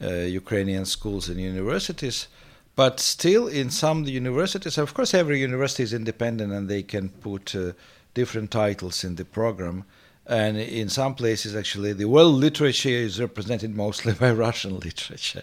uh, 0.02 0.10
Ukrainian 0.10 0.84
schools 0.84 1.28
and 1.28 1.40
universities. 1.40 2.28
But 2.76 2.98
still, 2.98 3.46
in 3.46 3.70
some 3.70 4.04
universities, 4.04 4.78
of 4.78 4.94
course, 4.94 5.14
every 5.14 5.40
university 5.40 5.84
is 5.84 5.92
independent 5.92 6.52
and 6.52 6.68
they 6.68 6.82
can 6.82 7.08
put 7.08 7.54
uh, 7.54 7.72
different 8.14 8.50
titles 8.50 9.04
in 9.04 9.14
the 9.14 9.24
program. 9.24 9.84
And 10.26 10.56
in 10.56 10.88
some 10.88 11.14
places, 11.14 11.54
actually, 11.54 11.92
the 11.92 12.08
world 12.08 12.34
literature 12.34 12.88
is 12.88 13.20
represented 13.20 13.76
mostly 13.76 14.12
by 14.20 14.32
Russian 14.32 14.78
literature. 14.80 15.42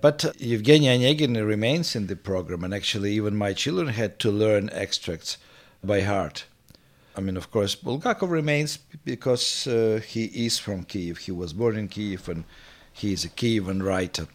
But 0.00 0.24
uh, 0.24 0.32
Evgeny 0.34 0.86
Onegin 0.86 1.44
remains 1.46 1.96
in 1.96 2.06
the 2.06 2.16
program, 2.16 2.64
and 2.64 2.72
actually, 2.72 3.12
even 3.12 3.36
my 3.36 3.52
children 3.52 3.88
had 3.88 4.18
to 4.20 4.30
learn 4.30 4.70
extracts 4.70 5.36
by 5.82 6.02
heart. 6.02 6.44
I 7.18 7.20
mean, 7.20 7.36
of 7.36 7.50
course, 7.50 7.74
Bulgakov 7.74 8.30
remains 8.30 8.78
because 9.04 9.66
uh, 9.66 10.00
he 10.06 10.26
is 10.46 10.58
from 10.60 10.84
Kiev. 10.84 11.18
He 11.18 11.32
was 11.32 11.52
born 11.52 11.76
in 11.76 11.88
Kiev 11.88 12.28
and 12.28 12.44
he 12.92 13.12
is 13.12 13.24
a 13.24 13.28
Kievan 13.28 13.82
writer. 13.82 14.28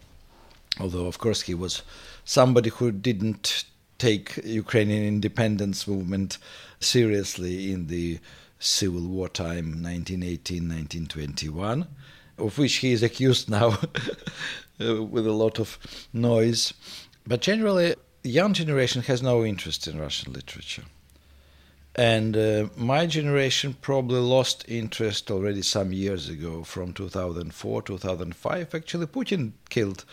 Although, 0.80 1.06
of 1.06 1.18
course, 1.18 1.42
he 1.42 1.54
was 1.54 1.82
somebody 2.24 2.70
who 2.70 2.90
didn't 2.90 3.64
take 3.98 4.40
Ukrainian 4.44 5.04
independence 5.04 5.86
movement 5.86 6.38
seriously 6.80 7.72
in 7.72 7.86
the 7.86 8.18
civil 8.58 9.06
war 9.06 9.28
time 9.28 9.82
1918-1921 9.82 11.86
of 12.38 12.58
which 12.58 12.76
he 12.76 12.92
is 12.92 13.02
accused 13.02 13.50
now 13.58 13.78
with 14.78 15.26
a 15.26 15.32
lot 15.32 15.58
of 15.58 15.78
noise 16.12 16.72
but 17.26 17.40
generally 17.40 17.94
young 18.22 18.54
generation 18.54 19.02
has 19.02 19.22
no 19.22 19.44
interest 19.44 19.86
in 19.86 20.00
russian 20.00 20.32
literature 20.32 20.84
and 21.96 22.36
uh, 22.36 22.68
my 22.76 23.06
generation 23.06 23.76
probably 23.80 24.18
lost 24.18 24.64
interest 24.66 25.30
already 25.30 25.62
some 25.62 25.92
years 25.92 26.28
ago, 26.28 26.64
from 26.64 26.92
2004, 26.92 27.82
2005. 27.82 28.74
Actually, 28.74 29.06
Putin 29.06 29.52
killed 29.70 30.04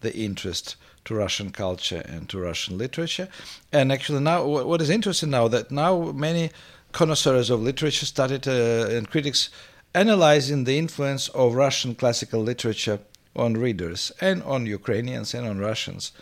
the 0.00 0.16
interest 0.16 0.76
to 1.04 1.14
Russian 1.14 1.50
culture 1.50 2.02
and 2.06 2.28
to 2.28 2.38
Russian 2.38 2.78
literature. 2.78 3.28
And 3.72 3.92
actually, 3.92 4.20
now 4.20 4.44
what 4.44 4.80
is 4.80 4.90
interesting 4.90 5.30
now 5.30 5.48
that 5.48 5.70
now 5.70 6.12
many 6.12 6.50
connoisseurs 6.92 7.50
of 7.50 7.62
literature 7.62 8.06
started 8.06 8.46
uh, 8.48 8.88
and 8.96 9.08
critics 9.08 9.50
analyzing 9.94 10.64
the 10.64 10.78
influence 10.78 11.28
of 11.28 11.54
Russian 11.54 11.94
classical 11.94 12.40
literature 12.40 13.00
on 13.34 13.54
readers 13.54 14.12
and 14.20 14.42
on 14.42 14.66
Ukrainians 14.66 15.34
and 15.34 15.46
on 15.46 15.58
Russians, 15.58 16.12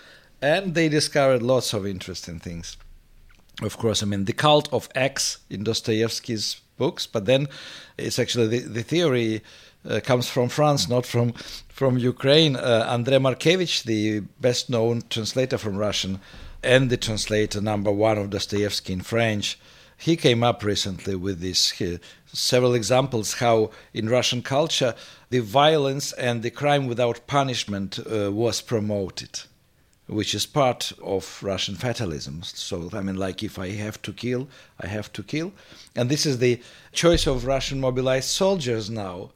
and 0.42 0.74
they 0.74 0.88
discovered 0.88 1.42
lots 1.42 1.72
of 1.72 1.86
interesting 1.86 2.38
things 2.38 2.76
of 3.62 3.76
course, 3.76 4.02
I 4.02 4.06
mean, 4.06 4.24
the 4.24 4.32
cult 4.32 4.72
of 4.72 4.88
axe 4.94 5.38
in 5.50 5.64
Dostoevsky's 5.64 6.60
books, 6.76 7.06
but 7.06 7.26
then 7.26 7.48
it's 7.96 8.18
actually 8.18 8.46
the, 8.46 8.58
the 8.60 8.82
theory 8.82 9.42
comes 10.01 10.29
from 10.29 10.48
France, 10.48 10.88
not 10.88 11.07
from 11.07 11.33
from 11.68 11.96
Ukraine. 11.96 12.57
Uh, 12.57 12.87
André 12.96 13.20
Markowicz, 13.20 13.83
the 13.85 14.20
best 14.40 14.68
known 14.68 15.03
translator 15.09 15.59
from 15.59 15.77
Russian 15.77 16.20
and 16.62 16.90
the 16.90 16.96
translator 16.96 17.61
number 17.61 17.92
one 17.92 18.18
of 18.18 18.31
Dostoevsky 18.31 18.92
in 18.92 19.01
French, 19.01 19.59
he 19.96 20.16
came 20.16 20.42
up 20.42 20.64
recently 20.64 21.14
with 21.14 21.40
this 21.40 21.81
uh, 21.81 21.98
several 22.27 22.74
examples 22.74 23.35
how 23.35 23.70
in 23.94 24.09
Russian 24.09 24.42
culture 24.42 24.94
the 25.31 25.40
violence 25.40 26.12
and 26.12 26.42
the 26.42 26.51
crime 26.51 26.87
without 26.87 27.27
punishment 27.27 27.98
uh, 27.98 28.31
was 28.33 28.61
promoted 28.61 29.40
which 30.09 30.35
is 30.35 30.46
part 30.46 30.92
of 31.03 31.42
Russian 31.42 31.74
fatalism. 31.74 32.42
So, 32.42 32.88
I 32.94 33.03
mean, 33.03 33.16
like 33.16 33.42
if 33.42 33.59
I 33.59 33.72
have 33.72 34.01
to 34.03 34.12
kill, 34.12 34.48
I 34.81 34.87
have 34.87 35.12
to 35.12 35.22
kill. 35.22 35.53
And 35.94 36.09
this 36.09 36.24
is 36.24 36.38
the 36.38 36.62
choice 36.92 37.27
of 37.27 37.44
Russian 37.44 37.79
mobilized 37.79 38.31
soldiers 38.31 38.88
now. 38.88 39.33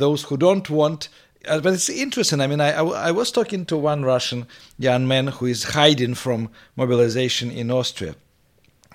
Those 0.00 0.24
who 0.24 0.36
don't 0.36 0.68
want. 0.70 1.08
Uh, 1.46 1.60
but 1.60 1.74
it's 1.74 1.88
interesting. 1.88 2.40
I 2.40 2.46
mean, 2.46 2.60
I, 2.60 2.72
I, 2.72 2.84
I, 3.08 3.10
was 3.12 3.30
talking 3.30 3.64
to 3.66 3.76
one 3.76 4.02
Russian 4.02 4.46
young 4.78 5.06
man 5.06 5.28
who 5.28 5.46
is 5.46 5.64
hiding 5.64 6.14
from 6.14 6.50
mobilization 6.76 7.50
in 7.50 7.70
Austria. 7.70 8.14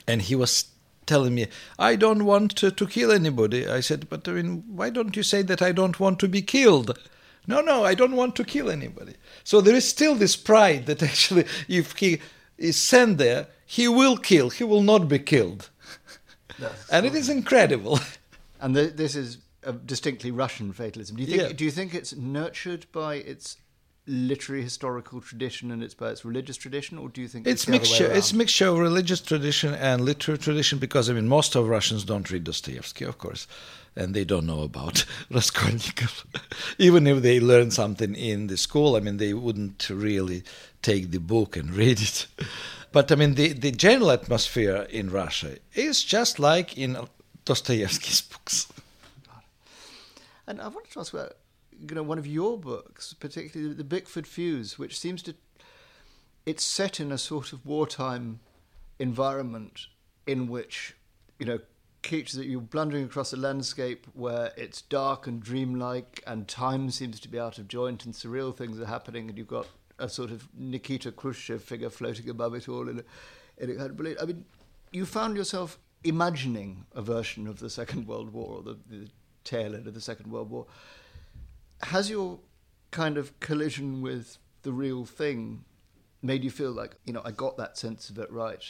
And 0.07 0.21
he 0.21 0.35
was 0.35 0.65
telling 1.05 1.35
me, 1.35 1.47
I 1.79 1.95
don't 1.95 2.25
want 2.25 2.55
to, 2.57 2.71
to 2.71 2.87
kill 2.87 3.11
anybody. 3.11 3.67
I 3.67 3.79
said, 3.81 4.09
but 4.09 4.27
I 4.27 4.31
mean, 4.31 4.63
why 4.67 4.89
don't 4.89 5.15
you 5.15 5.23
say 5.23 5.41
that 5.43 5.61
I 5.61 5.71
don't 5.71 5.99
want 5.99 6.19
to 6.19 6.27
be 6.27 6.41
killed? 6.41 6.97
No, 7.47 7.61
no, 7.61 7.83
I 7.83 7.93
don't 7.93 8.15
want 8.15 8.35
to 8.37 8.43
kill 8.43 8.69
anybody. 8.69 9.13
So 9.43 9.61
there 9.61 9.75
is 9.75 9.87
still 9.87 10.15
this 10.15 10.35
pride 10.35 10.87
that 10.87 11.03
actually, 11.11 11.45
if 11.67 11.97
he 11.97 12.19
is 12.57 12.77
sent 12.77 13.17
there, 13.17 13.47
he 13.65 13.87
will 13.87 14.17
kill, 14.17 14.49
he 14.49 14.63
will 14.63 14.83
not 14.83 15.07
be 15.07 15.19
killed. 15.19 15.69
and 16.91 17.05
it 17.05 17.15
is 17.15 17.29
incredible. 17.29 17.99
And 18.61 18.75
the, 18.75 18.85
this 18.87 19.15
is 19.15 19.37
a 19.65 19.73
distinctly 19.73 20.31
Russian 20.31 20.71
fatalism. 20.71 21.17
Do 21.17 21.23
you 21.23 21.27
think? 21.27 21.41
Yeah. 21.41 21.53
Do 21.55 21.65
you 21.65 21.71
think 21.71 21.93
it's 21.93 22.15
nurtured 22.15 22.85
by 22.91 23.15
its 23.15 23.57
literary 24.07 24.61
historical 24.61 25.19
tradition 25.19 25.71
and 25.71 25.81
it's 25.81 25.95
by 25.95 26.11
its 26.11 26.23
religious 26.23 26.57
tradition, 26.57 26.97
or 26.97 27.09
do 27.09 27.21
you 27.21 27.27
think 27.27 27.47
it's, 27.47 27.63
it's 27.63 27.69
mixture? 27.69 28.11
It's 28.11 28.33
mixture 28.33 28.67
of 28.67 28.77
religious 28.77 29.21
tradition 29.21 29.73
and 29.73 30.05
literary 30.05 30.37
tradition 30.37 30.79
because 30.79 31.09
I 31.09 31.13
mean 31.13 31.27
most 31.27 31.55
of 31.55 31.67
Russians 31.67 32.03
don't 32.03 32.29
read 32.29 32.43
Dostoevsky, 32.43 33.05
of 33.05 33.17
course 33.17 33.47
and 33.95 34.13
they 34.13 34.25
don't 34.25 34.45
know 34.45 34.61
about 34.63 35.05
Raskolnikov. 35.29 36.25
Even 36.77 37.07
if 37.07 37.21
they 37.21 37.39
learn 37.39 37.71
something 37.71 38.15
in 38.15 38.47
the 38.47 38.57
school, 38.57 38.95
I 38.95 38.99
mean, 38.99 39.17
they 39.17 39.33
wouldn't 39.33 39.89
really 39.89 40.43
take 40.81 41.11
the 41.11 41.19
book 41.19 41.55
and 41.55 41.71
read 41.75 42.01
it. 42.01 42.27
But 42.91 43.11
I 43.11 43.15
mean, 43.15 43.35
the, 43.35 43.53
the 43.53 43.71
general 43.71 44.11
atmosphere 44.11 44.87
in 44.89 45.09
Russia 45.09 45.57
is 45.73 46.03
just 46.03 46.39
like 46.39 46.77
in 46.77 46.97
Dostoevsky's 47.45 48.21
books. 48.21 48.67
And 50.47 50.61
I 50.61 50.67
wanted 50.67 50.91
to 50.91 50.99
ask 50.99 51.13
about 51.13 51.33
you 51.71 51.95
know 51.95 52.03
one 52.03 52.17
of 52.17 52.27
your 52.27 52.57
books, 52.57 53.13
particularly 53.13 53.73
the 53.73 53.83
Bickford 53.83 54.27
Fuse, 54.27 54.77
which 54.79 54.97
seems 54.97 55.21
to 55.23 55.35
it's 56.45 56.63
set 56.63 56.99
in 56.99 57.11
a 57.11 57.17
sort 57.17 57.53
of 57.53 57.65
wartime 57.65 58.39
environment 58.99 59.87
in 60.27 60.47
which, 60.47 60.95
you 61.39 61.45
know, 61.45 61.59
Keats 62.01 62.33
that 62.33 62.45
you're 62.45 62.61
blundering 62.61 63.05
across 63.05 63.33
a 63.33 63.37
landscape 63.37 64.05
where 64.13 64.51
it's 64.55 64.83
dark 64.83 65.25
and 65.25 65.41
dreamlike 65.41 66.21
and 66.27 66.47
time 66.47 66.91
seems 66.91 67.19
to 67.19 67.27
be 67.27 67.39
out 67.39 67.57
of 67.57 67.67
joint 67.67 68.05
and 68.05 68.13
surreal 68.13 68.55
things 68.55 68.79
are 68.79 68.85
happening 68.85 69.27
and 69.27 69.39
you've 69.39 69.47
got 69.47 69.67
a 69.97 70.07
sort 70.07 70.29
of 70.29 70.47
Nikita 70.55 71.11
Khrushchev 71.11 71.63
figure 71.63 71.89
floating 71.89 72.29
above 72.29 72.53
it 72.53 72.69
all 72.69 72.87
in 72.87 72.99
a, 72.99 73.63
in 73.63 73.79
a 73.79 74.21
I 74.21 74.25
mean, 74.25 74.45
you 74.91 75.03
found 75.03 75.35
yourself 75.35 75.79
imagining 76.03 76.85
a 76.93 77.01
version 77.01 77.47
of 77.47 77.57
the 77.57 77.71
Second 77.71 78.05
World 78.05 78.31
War 78.31 78.57
or 78.57 78.61
the, 78.61 78.77
the 78.87 79.07
tail 79.45 79.75
end 79.75 79.87
of 79.87 79.93
the 79.93 80.01
Second 80.01 80.31
World 80.31 80.49
War. 80.49 80.65
Has 81.83 82.09
your 82.09 82.39
kind 82.91 83.17
of 83.17 83.39
collision 83.39 84.01
with 84.01 84.37
the 84.63 84.73
real 84.73 85.05
thing 85.05 85.63
made 86.21 86.43
you 86.43 86.51
feel 86.51 86.71
like, 86.71 86.95
you 87.05 87.13
know, 87.13 87.21
I 87.23 87.31
got 87.31 87.57
that 87.57 87.77
sense 87.77 88.09
of 88.09 88.17
it 88.17 88.31
right? 88.31 88.63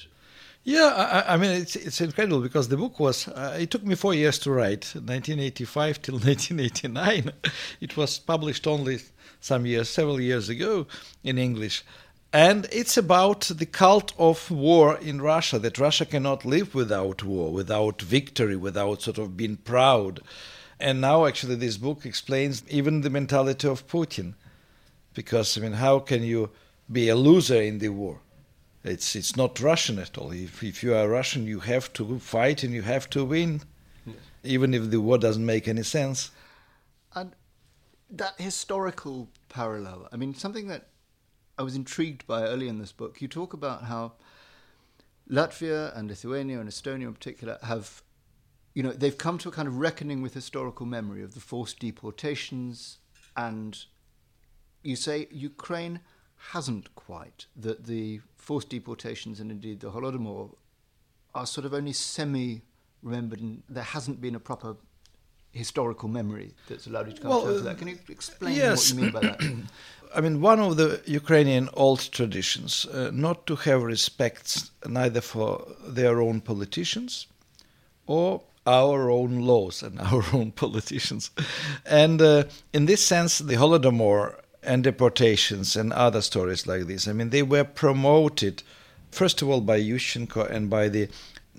Yeah, 0.64 1.22
I, 1.28 1.36
I, 1.36 1.38
mean 1.38 1.52
it's 1.52 1.76
it's 1.76 2.02
incredible 2.02 2.42
because 2.42 2.70
the 2.70 2.78
book 2.78 3.00
was 3.00 3.28
uh, 3.28 3.56
it 3.60 3.70
took 3.70 3.84
me 3.84 3.94
four 3.94 4.16
years 4.16 4.40
to 4.40 4.52
write, 4.52 4.86
1985 4.96 6.02
till 6.02 6.14
1989. 6.16 7.32
it 7.82 7.96
was 7.96 8.18
published 8.18 8.66
only 8.66 9.00
some 9.40 9.68
years, 9.68 9.90
several 9.90 10.20
years 10.20 10.50
ago 10.50 10.88
in 11.24 11.38
English, 11.38 11.84
and 12.34 12.68
it's 12.72 12.98
about 12.98 13.42
the 13.42 13.68
cult 13.68 14.14
of 14.18 14.50
war 14.50 14.98
in 14.98 15.22
Russia. 15.22 15.60
That 15.60 15.78
Russia 15.78 16.06
cannot 16.06 16.46
live 16.46 16.74
without 16.74 17.24
war, 17.24 17.54
without 17.54 18.02
victory, 18.02 18.56
without 18.56 19.04
sort 19.04 19.20
of 19.20 19.38
being 19.38 19.58
proud. 19.58 20.22
And 20.80 21.00
now, 21.02 21.26
actually, 21.26 21.56
this 21.56 21.78
book 21.78 22.06
explains 22.06 22.64
even 22.70 23.02
the 23.02 23.10
mentality 23.10 23.68
of 23.68 23.88
Putin, 23.88 24.34
because 25.14 25.58
I 25.58 25.62
mean, 25.62 25.74
how 25.74 26.00
can 26.00 26.24
you 26.24 26.50
be 26.92 27.10
a 27.10 27.16
loser 27.16 27.62
in 27.62 27.80
the 27.80 27.90
war? 27.90 28.20
It's 28.84 29.16
it's 29.16 29.36
not 29.36 29.60
Russian 29.60 30.00
at 30.00 30.18
all. 30.18 30.32
If 30.32 30.64
if 30.64 30.84
you 30.84 30.94
are 30.94 31.08
Russian, 31.08 31.48
you 31.48 31.60
have 31.62 31.92
to 31.94 32.20
fight 32.20 32.64
and 32.64 32.74
you 32.74 32.82
have 32.82 33.10
to 33.12 33.26
win, 33.26 33.62
yes. 34.06 34.16
even 34.44 34.74
if 34.74 34.92
the 34.92 35.00
war 35.00 35.18
doesn't 35.18 35.46
make 35.46 35.68
any 35.68 35.84
sense. 35.84 36.32
And 37.14 37.32
that 38.10 38.34
historical 38.38 39.30
parallel. 39.50 40.08
I 40.12 40.18
mean, 40.18 40.36
something 40.36 40.68
that 40.68 40.88
I 41.58 41.64
was 41.64 41.76
intrigued 41.76 42.28
by 42.28 42.44
early 42.44 42.68
in 42.68 42.80
this 42.80 42.92
book. 42.92 43.22
You 43.22 43.28
talk 43.28 43.54
about 43.54 43.84
how 43.84 44.14
Latvia 45.30 45.98
and 45.98 46.10
Lithuania 46.10 46.60
and 46.60 46.70
Estonia 46.70 47.08
in 47.08 47.14
particular 47.14 47.58
have, 47.64 48.02
you 48.76 48.84
know, 48.84 48.92
they've 48.92 49.18
come 49.18 49.38
to 49.40 49.50
a 49.50 49.52
kind 49.52 49.68
of 49.68 49.78
reckoning 49.78 50.22
with 50.22 50.34
historical 50.34 50.86
memory 50.86 51.24
of 51.24 51.34
the 51.34 51.40
forced 51.40 51.80
deportations, 51.80 53.00
and 53.36 53.86
you 54.84 54.98
say 54.98 55.28
Ukraine 55.32 56.02
hasn't 56.52 56.94
quite, 56.94 57.48
that 57.56 57.86
the 57.86 58.20
forced 58.36 58.70
deportations 58.70 59.40
and 59.40 59.50
indeed 59.50 59.80
the 59.80 59.92
Holodomor 59.92 60.54
are 61.34 61.46
sort 61.46 61.66
of 61.66 61.74
only 61.74 61.94
semi 61.94 62.62
remembered 63.02 63.40
and 63.40 63.64
there 63.70 63.84
hasn't 63.84 64.20
been 64.20 64.36
a 64.36 64.40
proper 64.40 64.76
historical 65.52 66.10
memory 66.10 66.54
that's 66.68 66.88
allowed 66.88 67.08
you 67.08 67.14
to 67.14 67.22
come 67.22 67.30
well, 67.30 67.46
to 67.46 67.60
that. 67.62 67.78
Can 67.78 67.88
you 67.88 67.98
explain 68.10 68.56
yes. 68.56 68.92
what 68.92 68.98
you 68.98 69.04
mean 69.04 69.12
by 69.12 69.20
that? 69.22 69.42
I 70.16 70.22
mean, 70.22 70.42
one 70.42 70.60
of 70.60 70.76
the 70.76 71.02
Ukrainian 71.06 71.70
old 71.74 72.12
traditions, 72.12 72.86
uh, 72.86 73.12
not 73.14 73.48
to 73.48 73.56
have 73.56 73.84
respect 73.84 74.70
neither 74.86 75.22
for 75.22 75.66
their 75.88 76.22
own 76.22 76.42
politicians 76.42 77.28
or 78.06 78.42
our 78.66 79.10
own 79.10 79.42
laws 79.42 79.84
and 79.84 80.00
our 80.12 80.24
own 80.34 80.52
politicians. 80.52 81.32
And 81.86 82.22
uh, 82.22 82.46
in 82.74 82.86
this 82.86 83.04
sense, 83.06 83.40
the 83.40 83.56
Holodomor 83.56 84.36
and 84.64 84.84
deportations 84.84 85.76
and 85.76 85.94
other 85.94 86.22
stories 86.22 86.66
like 86.66 86.88
this. 86.88 87.08
I 87.08 87.14
mean, 87.14 87.30
they 87.30 87.44
were 87.44 87.64
promoted, 87.64 88.64
first 89.12 89.42
of 89.42 89.50
all, 89.50 89.62
by 89.62 89.80
Yushchenko 89.80 90.50
and 90.50 90.70
by 90.70 90.90
the 90.90 91.08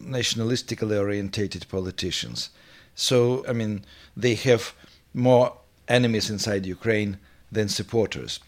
nationalistically 0.00 0.98
orientated 0.98 1.66
politicians. 1.68 2.50
So, 2.94 3.44
I 3.48 3.52
mean, 3.52 3.84
they 4.16 4.34
have 4.34 4.74
more 5.14 5.56
enemies 5.88 6.28
inside 6.30 6.66
Ukraine 6.66 7.18
than 7.52 7.68
supporters. 7.68 8.40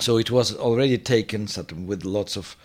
So 0.00 0.16
it 0.16 0.30
was 0.30 0.54
already 0.54 0.96
taken 0.96 1.48
with 1.86 2.04
lots 2.04 2.36
of 2.36 2.56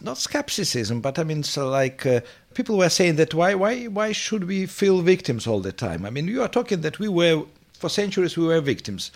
not 0.00 0.18
skepticism, 0.18 1.00
but 1.00 1.18
I 1.18 1.24
mean, 1.24 1.42
so 1.42 1.68
like 1.68 2.06
uh, 2.06 2.20
people 2.54 2.78
were 2.78 2.88
saying 2.88 3.16
that 3.16 3.34
why, 3.34 3.54
why, 3.54 3.84
why 3.84 4.12
should 4.12 4.44
we 4.44 4.66
feel 4.66 5.02
victims 5.02 5.46
all 5.46 5.60
the 5.60 5.72
time? 5.72 6.04
I 6.04 6.10
mean, 6.10 6.28
you 6.28 6.42
are 6.42 6.48
talking 6.48 6.80
that 6.80 6.98
we 6.98 7.08
were 7.08 7.44
for 7.82 7.88
centuries 7.88 8.36
we 8.36 8.46
were 8.46 8.60
victims. 8.60 9.10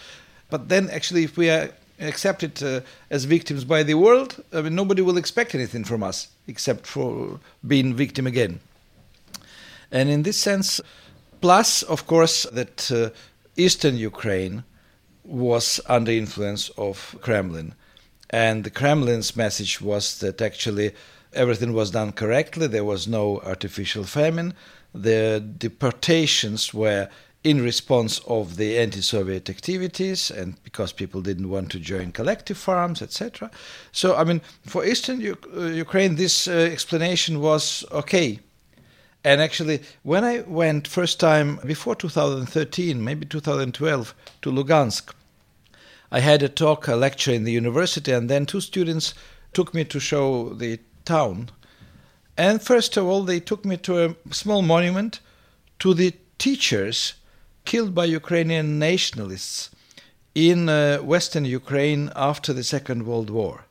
But 0.50 0.68
then, 0.68 0.90
actually, 0.90 1.24
if 1.24 1.36
we 1.36 1.48
are 1.50 1.70
accepted 2.00 2.62
uh, 2.62 2.80
as 3.10 3.24
victims 3.24 3.64
by 3.64 3.84
the 3.84 3.94
world, 3.94 4.42
I 4.52 4.60
mean, 4.62 4.74
nobody 4.74 5.02
will 5.02 5.16
expect 5.16 5.54
anything 5.54 5.84
from 5.84 6.02
us 6.02 6.28
except 6.48 6.86
for 6.86 7.40
being 7.66 7.94
victim 7.94 8.26
again. 8.26 8.60
And 9.92 10.08
in 10.10 10.24
this 10.24 10.36
sense, 10.36 10.80
plus, 11.40 11.82
of 11.84 12.06
course, 12.06 12.42
that 12.52 12.90
uh, 12.90 13.10
Eastern 13.56 13.96
Ukraine 13.96 14.64
was 15.24 15.80
under 15.86 16.12
influence 16.12 16.68
of 16.70 17.16
Kremlin. 17.20 17.74
And 18.30 18.64
the 18.64 18.70
Kremlin's 18.70 19.36
message 19.36 19.80
was 19.80 20.18
that 20.18 20.42
actually 20.42 20.92
everything 21.32 21.72
was 21.72 21.90
done 21.90 22.12
correctly, 22.12 22.66
there 22.66 22.84
was 22.84 23.06
no 23.06 23.40
artificial 23.40 24.04
famine, 24.04 24.54
the 24.94 25.44
deportations 25.58 26.72
were 26.72 27.08
in 27.44 27.62
response 27.62 28.18
of 28.26 28.56
the 28.56 28.76
anti-Soviet 28.76 29.48
activities 29.48 30.32
and 30.32 30.60
because 30.64 30.92
people 30.92 31.20
didn't 31.20 31.48
want 31.48 31.70
to 31.70 31.78
join 31.78 32.10
collective 32.10 32.58
farms, 32.58 33.00
etc. 33.00 33.50
So, 33.92 34.16
I 34.16 34.24
mean, 34.24 34.40
for 34.66 34.84
Eastern 34.84 35.20
U- 35.20 35.38
uh, 35.56 35.66
Ukraine, 35.66 36.16
this 36.16 36.48
uh, 36.48 36.52
explanation 36.52 37.40
was 37.40 37.84
okay. 37.92 38.40
And 39.22 39.40
actually, 39.40 39.82
when 40.02 40.24
I 40.24 40.40
went 40.40 40.88
first 40.88 41.20
time 41.20 41.60
before 41.64 41.94
2013, 41.94 43.02
maybe 43.02 43.26
2012, 43.26 44.14
to 44.42 44.50
Lugansk, 44.50 45.14
I 46.10 46.20
had 46.20 46.42
a 46.42 46.48
talk, 46.48 46.88
a 46.88 46.96
lecture 46.96 47.32
in 47.32 47.44
the 47.44 47.52
university, 47.52 48.12
and 48.12 48.30
then 48.30 48.46
two 48.46 48.60
students 48.60 49.14
took 49.52 49.74
me 49.74 49.84
to 49.84 50.00
show 50.00 50.50
the 50.50 50.78
town. 51.04 51.50
And 52.36 52.62
first 52.62 52.96
of 52.96 53.06
all, 53.06 53.22
they 53.22 53.40
took 53.40 53.64
me 53.64 53.76
to 53.78 54.04
a 54.04 54.16
small 54.30 54.62
monument 54.62 55.20
to 55.78 55.94
the 55.94 56.14
teachers 56.38 57.14
killed 57.64 57.94
by 57.94 58.04
Ukrainian 58.04 58.78
nationalists 58.78 59.70
in 60.34 60.68
uh, 60.68 60.98
Western 60.98 61.44
Ukraine 61.44 62.12
after 62.14 62.52
the 62.52 62.62
Second 62.62 63.06
World 63.06 63.30
War. 63.30 63.64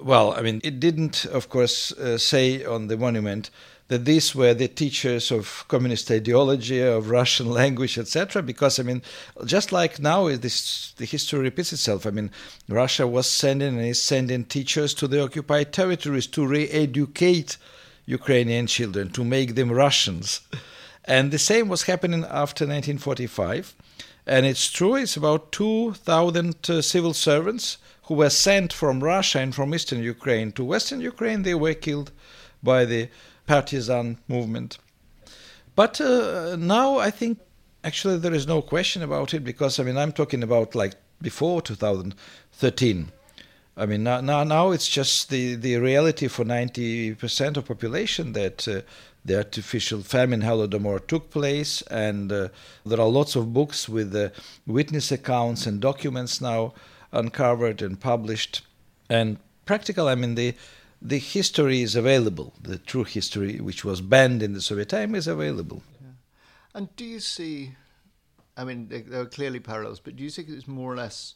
Well, 0.00 0.32
I 0.32 0.42
mean, 0.42 0.60
it 0.62 0.78
didn't, 0.78 1.24
of 1.26 1.48
course, 1.48 1.90
uh, 1.92 2.18
say 2.18 2.64
on 2.64 2.86
the 2.86 2.96
monument 2.96 3.50
that 3.88 4.04
these 4.04 4.34
were 4.34 4.54
the 4.54 4.68
teachers 4.68 5.30
of 5.30 5.64
communist 5.68 6.10
ideology, 6.10 6.80
of 6.80 7.10
Russian 7.10 7.50
language, 7.60 7.98
etc. 7.98 8.42
Because 8.42 8.78
I 8.78 8.82
mean, 8.82 9.02
just 9.44 9.72
like 9.72 9.98
now, 9.98 10.28
this 10.28 10.92
the 10.92 11.06
history 11.06 11.40
repeats 11.40 11.72
itself. 11.72 12.06
I 12.06 12.10
mean, 12.10 12.30
Russia 12.68 13.06
was 13.06 13.26
sending 13.26 13.76
and 13.76 13.86
is 13.86 14.00
sending 14.00 14.44
teachers 14.44 14.94
to 14.94 15.08
the 15.08 15.22
occupied 15.22 15.72
territories 15.72 16.26
to 16.28 16.46
re-educate 16.46 17.56
Ukrainian 18.06 18.66
children, 18.66 19.10
to 19.10 19.24
make 19.24 19.54
them 19.54 19.70
Russians. 19.70 20.40
And 21.04 21.30
the 21.30 21.38
same 21.38 21.68
was 21.68 21.82
happening 21.84 22.24
after 22.24 22.64
1945. 22.64 23.74
And 24.26 24.44
it's 24.44 24.70
true, 24.70 24.94
it's 24.94 25.16
about 25.16 25.52
2,000 25.52 26.68
uh, 26.68 26.82
civil 26.82 27.14
servants 27.14 27.78
who 28.02 28.14
were 28.14 28.28
sent 28.28 28.74
from 28.74 29.02
Russia 29.02 29.38
and 29.38 29.54
from 29.54 29.74
eastern 29.74 30.02
Ukraine 30.02 30.52
to 30.52 30.64
western 30.64 31.00
Ukraine. 31.00 31.42
They 31.42 31.54
were 31.54 31.72
killed 31.72 32.12
by 32.62 32.84
the 32.84 33.08
partisan 33.48 34.18
movement. 34.28 34.78
But 35.74 36.00
uh, 36.00 36.56
now 36.56 36.98
I 36.98 37.10
think 37.10 37.38
actually 37.82 38.18
there 38.18 38.34
is 38.34 38.46
no 38.46 38.60
question 38.62 39.02
about 39.02 39.34
it 39.34 39.42
because 39.42 39.80
I 39.80 39.84
mean 39.84 39.96
I'm 39.96 40.12
talking 40.12 40.42
about 40.42 40.74
like 40.74 40.94
before 41.22 41.62
2013. 41.62 43.12
I 43.76 43.86
mean 43.86 44.02
now 44.04 44.20
now, 44.20 44.44
now 44.44 44.70
it's 44.70 44.88
just 44.88 45.30
the, 45.30 45.54
the 45.54 45.76
reality 45.78 46.28
for 46.28 46.44
90% 46.44 47.56
of 47.56 47.64
population 47.64 48.32
that 48.34 48.68
uh, 48.68 48.82
the 49.24 49.36
artificial 49.36 50.02
famine 50.02 50.42
Holodomor 50.42 51.06
took 51.06 51.30
place, 51.30 51.82
and 51.90 52.32
uh, 52.32 52.48
there 52.86 53.00
are 53.00 53.08
lots 53.08 53.36
of 53.36 53.52
books 53.52 53.88
with 53.88 54.14
uh, 54.16 54.30
witness 54.66 55.12
accounts 55.12 55.66
and 55.66 55.80
documents 55.80 56.40
now 56.40 56.72
uncovered 57.12 57.82
and 57.82 58.00
published. 58.00 58.62
And 59.10 59.38
practical, 59.66 60.08
I 60.08 60.14
mean, 60.14 60.34
the 60.34 60.54
the 61.00 61.18
history 61.18 61.82
is 61.82 61.94
available. 61.94 62.54
The 62.60 62.78
true 62.78 63.04
history, 63.04 63.60
which 63.60 63.84
was 63.84 64.00
banned 64.00 64.42
in 64.42 64.52
the 64.52 64.60
Soviet 64.60 64.88
time, 64.88 65.14
is 65.14 65.26
available. 65.26 65.82
Yeah. 66.00 66.08
And 66.74 66.96
do 66.96 67.04
you 67.04 67.20
see? 67.20 67.74
I 68.56 68.64
mean, 68.64 68.88
there 68.88 69.20
are 69.20 69.26
clearly 69.26 69.60
parallels, 69.60 70.00
but 70.00 70.16
do 70.16 70.24
you 70.24 70.30
think 70.30 70.48
it's 70.48 70.66
more 70.66 70.92
or 70.92 70.96
less 70.96 71.34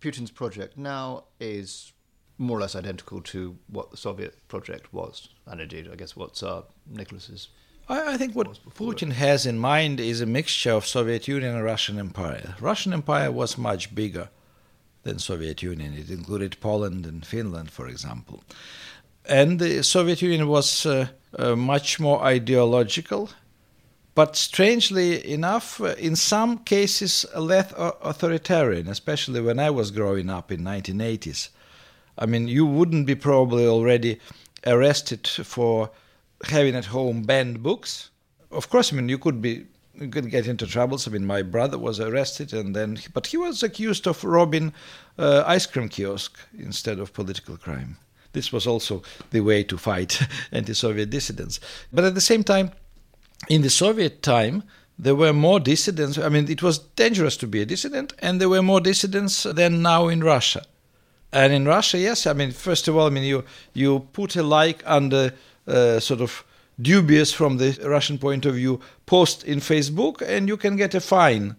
Putin's 0.00 0.30
project 0.30 0.76
now 0.76 1.24
is 1.40 1.92
more 2.38 2.58
or 2.58 2.60
less 2.60 2.76
identical 2.76 3.20
to 3.22 3.56
what 3.68 3.90
the 3.90 3.96
Soviet 3.96 4.46
project 4.48 4.92
was, 4.92 5.28
and 5.46 5.60
indeed, 5.60 5.88
I 5.90 5.96
guess 5.96 6.16
what 6.16 6.34
Tsar 6.34 6.58
uh, 6.58 6.62
Nicholas's. 6.86 7.48
I, 7.88 8.14
I 8.14 8.16
think 8.16 8.34
what 8.34 8.58
Putin 8.74 9.10
it. 9.10 9.14
has 9.14 9.46
in 9.46 9.58
mind 9.58 10.00
is 10.00 10.20
a 10.20 10.26
mixture 10.26 10.72
of 10.72 10.86
Soviet 10.86 11.28
Union 11.28 11.54
and 11.54 11.64
Russian 11.64 11.98
Empire. 11.98 12.56
Russian 12.60 12.92
Empire 12.92 13.30
was 13.30 13.56
much 13.56 13.94
bigger 13.94 14.28
than 15.04 15.18
Soviet 15.18 15.62
Union. 15.62 15.94
It 15.94 16.10
included 16.10 16.60
Poland 16.60 17.06
and 17.06 17.24
Finland, 17.24 17.70
for 17.70 17.86
example. 17.86 18.42
And 19.28 19.58
the 19.58 19.82
Soviet 19.82 20.22
Union 20.22 20.46
was 20.46 20.86
uh, 20.86 21.08
uh, 21.36 21.56
much 21.56 21.98
more 21.98 22.22
ideological, 22.22 23.30
but 24.14 24.36
strangely 24.36 25.28
enough, 25.30 25.80
uh, 25.80 25.94
in 25.98 26.14
some 26.16 26.58
cases, 26.58 27.26
less 27.36 27.72
authoritarian, 27.76 28.88
especially 28.88 29.40
when 29.40 29.58
I 29.58 29.70
was 29.70 29.90
growing 29.90 30.30
up 30.30 30.52
in 30.52 30.60
1980s. 30.60 31.48
I 32.18 32.26
mean, 32.26 32.48
you 32.48 32.64
wouldn't 32.64 33.06
be 33.06 33.14
probably 33.14 33.66
already 33.66 34.20
arrested 34.64 35.26
for 35.26 35.90
having 36.44 36.74
at 36.74 36.86
home 36.86 37.22
banned 37.22 37.62
books. 37.62 38.10
Of 38.50 38.70
course, 38.70 38.92
I 38.92 38.96
mean, 38.96 39.08
you 39.08 39.18
could 39.18 39.42
be 39.42 39.66
you 40.00 40.08
could 40.08 40.30
get 40.30 40.46
into 40.46 40.66
troubles. 40.66 41.08
I 41.08 41.10
mean, 41.10 41.26
my 41.26 41.42
brother 41.42 41.78
was 41.78 42.00
arrested, 42.00 42.52
and 42.52 42.76
then, 42.76 42.98
but 43.14 43.28
he 43.28 43.36
was 43.36 43.62
accused 43.62 44.06
of 44.06 44.22
robbing 44.24 44.72
uh, 45.18 45.42
ice 45.46 45.66
cream 45.66 45.88
kiosk 45.88 46.38
instead 46.58 46.98
of 46.98 47.12
political 47.12 47.56
crime. 47.56 47.96
This 48.32 48.52
was 48.52 48.66
also 48.66 49.02
the 49.30 49.40
way 49.40 49.62
to 49.64 49.78
fight 49.78 50.20
anti-Soviet 50.52 51.10
dissidents. 51.10 51.60
But 51.92 52.04
at 52.04 52.14
the 52.14 52.20
same 52.20 52.44
time, 52.44 52.70
in 53.48 53.62
the 53.62 53.70
Soviet 53.70 54.22
time, 54.22 54.62
there 54.98 55.14
were 55.14 55.32
more 55.32 55.60
dissidents. 55.60 56.18
I 56.18 56.28
mean, 56.28 56.50
it 56.50 56.62
was 56.62 56.78
dangerous 56.78 57.36
to 57.38 57.46
be 57.46 57.60
a 57.60 57.66
dissident, 57.66 58.14
and 58.18 58.40
there 58.40 58.48
were 58.48 58.62
more 58.62 58.80
dissidents 58.80 59.42
than 59.42 59.82
now 59.82 60.08
in 60.08 60.24
Russia. 60.24 60.62
And 61.32 61.52
in 61.52 61.66
Russia, 61.66 61.98
yes, 61.98 62.26
I 62.26 62.32
mean, 62.32 62.52
first 62.52 62.88
of 62.88 62.96
all, 62.96 63.06
I 63.06 63.10
mean, 63.10 63.24
you 63.24 63.44
you 63.74 64.08
put 64.12 64.36
a 64.36 64.42
like 64.42 64.82
under 64.86 65.32
uh, 65.66 66.00
sort 66.00 66.20
of 66.20 66.44
dubious 66.80 67.32
from 67.32 67.58
the 67.58 67.78
Russian 67.84 68.18
point 68.18 68.46
of 68.46 68.54
view 68.54 68.80
post 69.06 69.44
in 69.44 69.60
Facebook, 69.60 70.22
and 70.22 70.48
you 70.48 70.56
can 70.56 70.76
get 70.76 70.94
a 70.94 71.00
fine, 71.00 71.56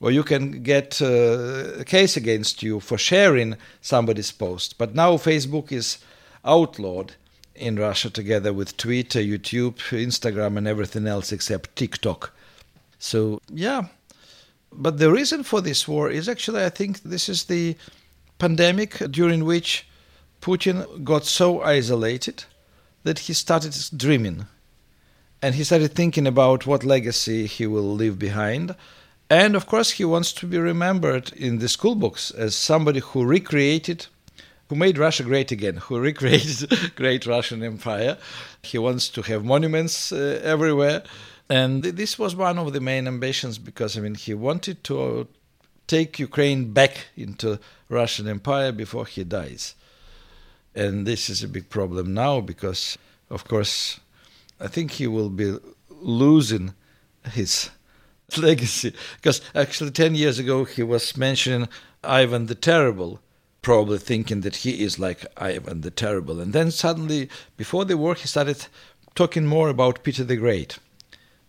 or 0.00 0.10
you 0.10 0.22
can 0.22 0.62
get 0.62 1.00
uh, 1.00 1.80
a 1.80 1.84
case 1.84 2.16
against 2.16 2.62
you 2.62 2.80
for 2.80 2.98
sharing 2.98 3.56
somebody's 3.80 4.32
post. 4.32 4.78
But 4.78 4.94
now 4.94 5.16
Facebook 5.16 5.72
is 5.72 5.98
outlawed 6.44 7.14
in 7.54 7.76
Russia 7.76 8.10
together 8.10 8.52
with 8.52 8.76
Twitter, 8.76 9.20
YouTube, 9.20 9.76
Instagram, 9.90 10.58
and 10.58 10.68
everything 10.68 11.06
else 11.06 11.32
except 11.32 11.74
TikTok. 11.76 12.32
So, 12.98 13.40
yeah. 13.50 13.86
But 14.72 14.98
the 14.98 15.10
reason 15.10 15.42
for 15.42 15.60
this 15.60 15.88
war 15.88 16.10
is 16.10 16.28
actually, 16.28 16.64
I 16.64 16.68
think, 16.68 17.02
this 17.02 17.28
is 17.28 17.44
the 17.44 17.76
pandemic 18.38 18.98
during 19.10 19.44
which 19.44 19.86
Putin 20.42 21.02
got 21.02 21.24
so 21.24 21.62
isolated 21.62 22.44
that 23.04 23.20
he 23.20 23.32
started 23.32 23.74
dreaming. 23.96 24.46
And 25.40 25.54
he 25.54 25.64
started 25.64 25.94
thinking 25.94 26.26
about 26.26 26.66
what 26.66 26.84
legacy 26.84 27.46
he 27.46 27.66
will 27.66 27.94
leave 27.94 28.18
behind. 28.18 28.74
And 29.28 29.56
of 29.56 29.66
course, 29.66 29.92
he 29.92 30.04
wants 30.04 30.32
to 30.34 30.46
be 30.46 30.58
remembered 30.58 31.32
in 31.32 31.58
the 31.58 31.68
school 31.68 31.96
books 31.96 32.30
as 32.30 32.54
somebody 32.54 33.00
who 33.00 33.24
recreated, 33.24 34.06
who 34.68 34.76
made 34.76 34.98
Russia 34.98 35.24
great 35.24 35.50
again, 35.50 35.76
who 35.76 35.98
recreated 36.10 36.94
great 36.94 37.26
Russian 37.26 37.62
Empire. 37.62 38.18
He 38.62 38.78
wants 38.78 39.08
to 39.10 39.22
have 39.22 39.44
monuments 39.44 40.12
uh, 40.12 40.40
everywhere. 40.44 41.02
And 41.48 41.82
this 41.82 42.18
was 42.18 42.34
one 42.34 42.58
of 42.58 42.72
the 42.72 42.80
main 42.80 43.06
ambitions 43.06 43.58
because, 43.58 43.96
I 43.96 44.00
mean, 44.00 44.14
he 44.14 44.34
wanted 44.34 44.82
to 44.84 45.28
take 45.86 46.18
Ukraine 46.18 46.72
back 46.72 47.06
into 47.16 47.60
Russian 47.88 48.28
Empire 48.28 48.72
before 48.72 49.06
he 49.06 49.22
dies. 49.24 49.74
And 50.74 51.06
this 51.06 51.30
is 51.30 51.42
a 51.42 51.48
big 51.48 51.68
problem 51.68 52.12
now 52.12 52.40
because, 52.40 52.98
of 53.30 53.44
course, 53.44 54.00
I 54.60 54.68
think 54.68 54.92
he 54.92 55.06
will 55.06 55.30
be 55.30 55.56
losing 55.88 56.74
his 57.32 57.70
legacy. 58.36 58.92
Because 59.16 59.40
actually, 59.54 59.90
10 59.90 60.14
years 60.14 60.38
ago, 60.38 60.64
he 60.64 60.82
was 60.82 61.16
mentioning 61.16 61.68
Ivan 62.02 62.46
the 62.46 62.54
Terrible, 62.54 63.20
probably 63.62 63.98
thinking 63.98 64.40
that 64.42 64.56
he 64.56 64.82
is 64.82 64.98
like 64.98 65.24
Ivan 65.36 65.80
the 65.80 65.90
Terrible. 65.90 66.40
And 66.40 66.52
then 66.52 66.70
suddenly, 66.70 67.28
before 67.56 67.84
the 67.84 67.96
war, 67.96 68.14
he 68.14 68.26
started 68.26 68.66
talking 69.14 69.46
more 69.46 69.68
about 69.68 70.02
Peter 70.02 70.24
the 70.24 70.36
Great. 70.36 70.78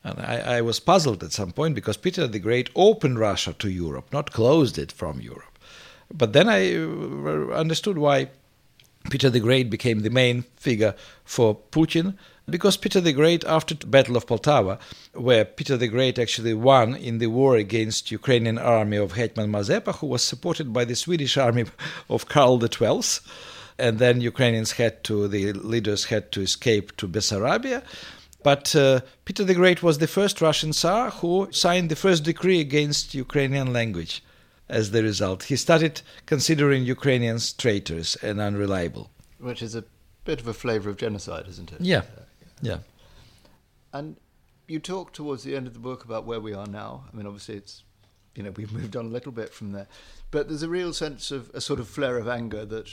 And 0.04 0.20
I, 0.20 0.58
I 0.58 0.62
was 0.62 0.80
puzzled 0.80 1.24
at 1.24 1.34
some 1.34 1.52
point 1.52 1.76
because 1.76 1.98
Peter 1.98 2.28
the 2.28 2.40
Great 2.40 2.70
opened 2.76 3.20
Russia 3.20 3.54
to 3.60 3.70
Europe, 3.70 4.12
not 4.14 4.32
closed 4.32 4.78
it 4.78 4.92
from 4.92 5.20
Europe. 5.20 5.58
But 6.14 6.32
then 6.32 6.48
I 6.48 6.76
uh, 6.76 7.54
understood 7.54 7.98
why 7.98 8.30
Peter 9.10 9.30
the 9.30 9.42
Great 9.42 9.70
became 9.70 10.02
the 10.02 10.10
main 10.10 10.44
figure 10.56 10.96
for 11.26 11.58
Putin 11.72 12.16
because 12.50 12.78
Peter 12.78 13.02
the 13.02 13.12
Great, 13.12 13.44
after 13.44 13.76
the 13.76 13.88
Battle 13.88 14.16
of 14.16 14.26
Poltava, 14.26 14.80
where 15.14 15.44
Peter 15.44 15.76
the 15.76 15.90
Great 15.90 16.18
actually 16.18 16.54
won 16.54 16.96
in 16.96 17.18
the 17.18 17.28
war 17.28 17.58
against 17.58 18.12
Ukrainian 18.12 18.58
army 18.58 18.98
of 18.98 19.14
Hetman 19.14 19.52
Mazepa, 19.52 19.96
who 19.96 20.08
was 20.08 20.24
supported 20.24 20.72
by 20.72 20.86
the 20.86 20.96
Swedish 20.96 21.36
army 21.38 21.66
of 22.10 22.30
Karl 22.30 22.60
XII, 22.60 23.22
and 23.78 24.00
then 24.00 24.22
Ukrainians 24.22 24.72
had 24.74 25.04
to, 25.06 25.28
the 25.28 25.52
leaders 25.54 26.06
had 26.06 26.32
to 26.32 26.42
escape 26.42 26.96
to 26.98 27.08
Bessarabia. 27.08 27.84
But 28.44 28.74
uh, 28.76 29.02
Peter 29.26 29.44
the 29.44 29.54
Great 29.54 29.84
was 29.84 29.98
the 29.98 30.08
first 30.08 30.40
Russian 30.40 30.72
Tsar 30.72 31.10
who 31.10 31.50
signed 31.52 31.90
the 31.90 31.96
first 31.98 32.24
decree 32.24 32.62
against 32.62 33.14
Ukrainian 33.14 33.74
language 33.74 34.24
as 34.70 34.92
the 34.92 35.04
result. 35.04 35.44
He 35.44 35.58
started 35.58 36.02
considering 36.26 36.84
Ukrainians 36.84 37.52
traitors 37.52 38.16
and 38.22 38.40
unreliable. 38.40 39.10
Which 39.40 39.62
is 39.62 39.76
a 39.76 39.84
bit 40.24 40.40
of 40.40 40.48
a 40.48 40.54
flavour 40.54 40.90
of 40.90 40.98
genocide, 40.98 41.46
isn't 41.50 41.74
it? 41.74 41.82
Yeah. 41.82 42.04
Yeah. 42.62 42.80
And 43.94 44.18
you 44.68 44.80
talk 44.80 45.14
towards 45.14 45.44
the 45.44 45.56
end 45.56 45.68
of 45.68 45.74
the 45.74 45.80
book 45.80 46.04
about 46.04 46.26
where 46.26 46.40
we 46.40 46.54
are 46.54 46.68
now. 46.68 47.06
I 47.12 47.16
mean, 47.16 47.26
obviously, 47.26 47.56
it's, 47.56 47.84
you 48.36 48.44
know, 48.44 48.52
we've 48.52 48.72
moved 48.72 48.96
on 48.96 49.06
a 49.06 49.10
little 49.10 49.32
bit 49.32 49.54
from 49.54 49.72
there. 49.72 49.88
But 50.32 50.48
there's 50.48 50.64
a 50.64 50.70
real 50.70 50.94
sense 50.94 51.32
of 51.32 51.50
a 51.54 51.62
sort 51.62 51.80
of 51.80 51.88
flare 51.88 52.18
of 52.18 52.28
anger 52.28 52.66
that, 52.66 52.90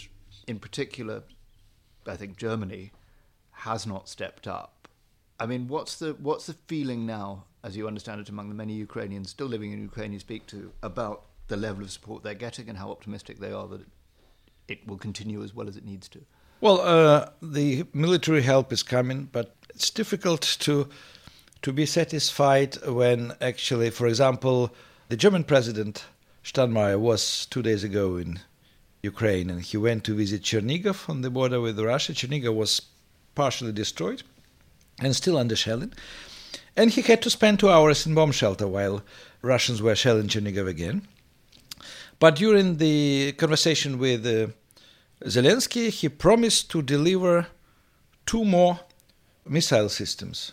in 0.46 0.59
particular, 0.59 1.22
I 2.07 2.16
think 2.16 2.37
Germany 2.37 2.92
has 3.50 3.87
not 3.87 4.09
stepped 4.09 4.46
up. 4.46 4.88
I 5.38 5.46
mean, 5.46 5.66
what's 5.66 5.96
the 5.96 6.12
what's 6.20 6.46
the 6.46 6.55
feeling 6.68 7.07
now, 7.07 7.44
as 7.64 7.77
you 7.77 7.88
understand 7.88 8.20
it, 8.20 8.29
among 8.29 8.48
the 8.48 8.55
many 8.55 8.74
Ukrainians 8.74 9.31
still 9.31 9.48
living 9.48 9.72
in 9.72 9.83
Ukraine 9.83 10.12
you 10.12 10.20
speak 10.20 10.46
to, 10.48 10.72
about 10.83 11.24
the 11.48 11.57
level 11.57 11.83
of 11.83 11.90
support 11.90 12.22
they're 12.22 12.35
getting 12.35 12.68
and 12.68 12.79
how 12.79 12.90
optimistic 12.90 13.38
they 13.38 13.50
are 13.50 13.66
that 13.68 13.81
it, 13.81 13.88
it 14.68 14.87
will 14.87 14.96
continue 14.96 15.42
as 15.42 15.55
well 15.55 15.68
as 15.68 15.77
it 15.77 15.85
needs 15.85 16.09
to? 16.11 16.20
Well, 16.61 16.81
uh, 16.81 17.31
the 17.43 17.85
military 17.93 18.43
help 18.43 18.73
is 18.73 18.83
coming, 18.83 19.29
but 19.33 19.55
it's 19.71 19.90
difficult 19.90 20.43
to 20.61 20.88
to 21.62 21.73
be 21.73 21.87
satisfied 21.87 22.77
when 22.87 23.33
actually, 23.40 23.88
for 23.90 24.07
example, 24.07 24.75
the 25.09 25.17
German 25.17 25.45
president 25.45 26.05
Steinmeier 26.45 26.99
was 26.99 27.47
two 27.47 27.62
days 27.62 27.83
ago 27.85 28.17
in 28.17 28.38
Ukraine, 29.03 29.49
and 29.51 29.62
he 29.62 29.79
went 29.79 30.05
to 30.05 30.14
visit 30.14 30.43
Chernigov 30.43 31.09
on 31.09 31.23
the 31.23 31.31
border 31.31 31.61
with 31.61 31.79
Russia. 31.81 32.12
Chernigov 32.12 32.55
was 32.55 32.83
partially 33.35 33.73
destroyed 33.73 34.23
and 35.01 35.17
still 35.17 35.38
under 35.38 35.57
shelling, 35.57 35.93
and 36.77 36.90
he 36.90 37.03
had 37.03 37.23
to 37.23 37.31
spend 37.31 37.59
two 37.59 37.71
hours 37.71 38.07
in 38.07 38.14
bomb 38.14 38.33
shelter 38.33 38.69
while 38.69 39.03
Russians 39.43 39.81
were 39.83 39.97
shelling 39.97 40.29
Chernigov 40.29 40.69
again. 40.69 41.09
But 42.21 42.37
during 42.37 42.77
the 42.77 43.33
conversation 43.33 43.99
with 43.99 44.27
uh, 44.27 44.49
Zelensky, 45.24 45.88
he 45.88 46.08
promised 46.08 46.70
to 46.70 46.82
deliver 46.82 47.46
two 48.26 48.44
more 48.44 48.80
missile 49.46 49.88
systems. 49.88 50.52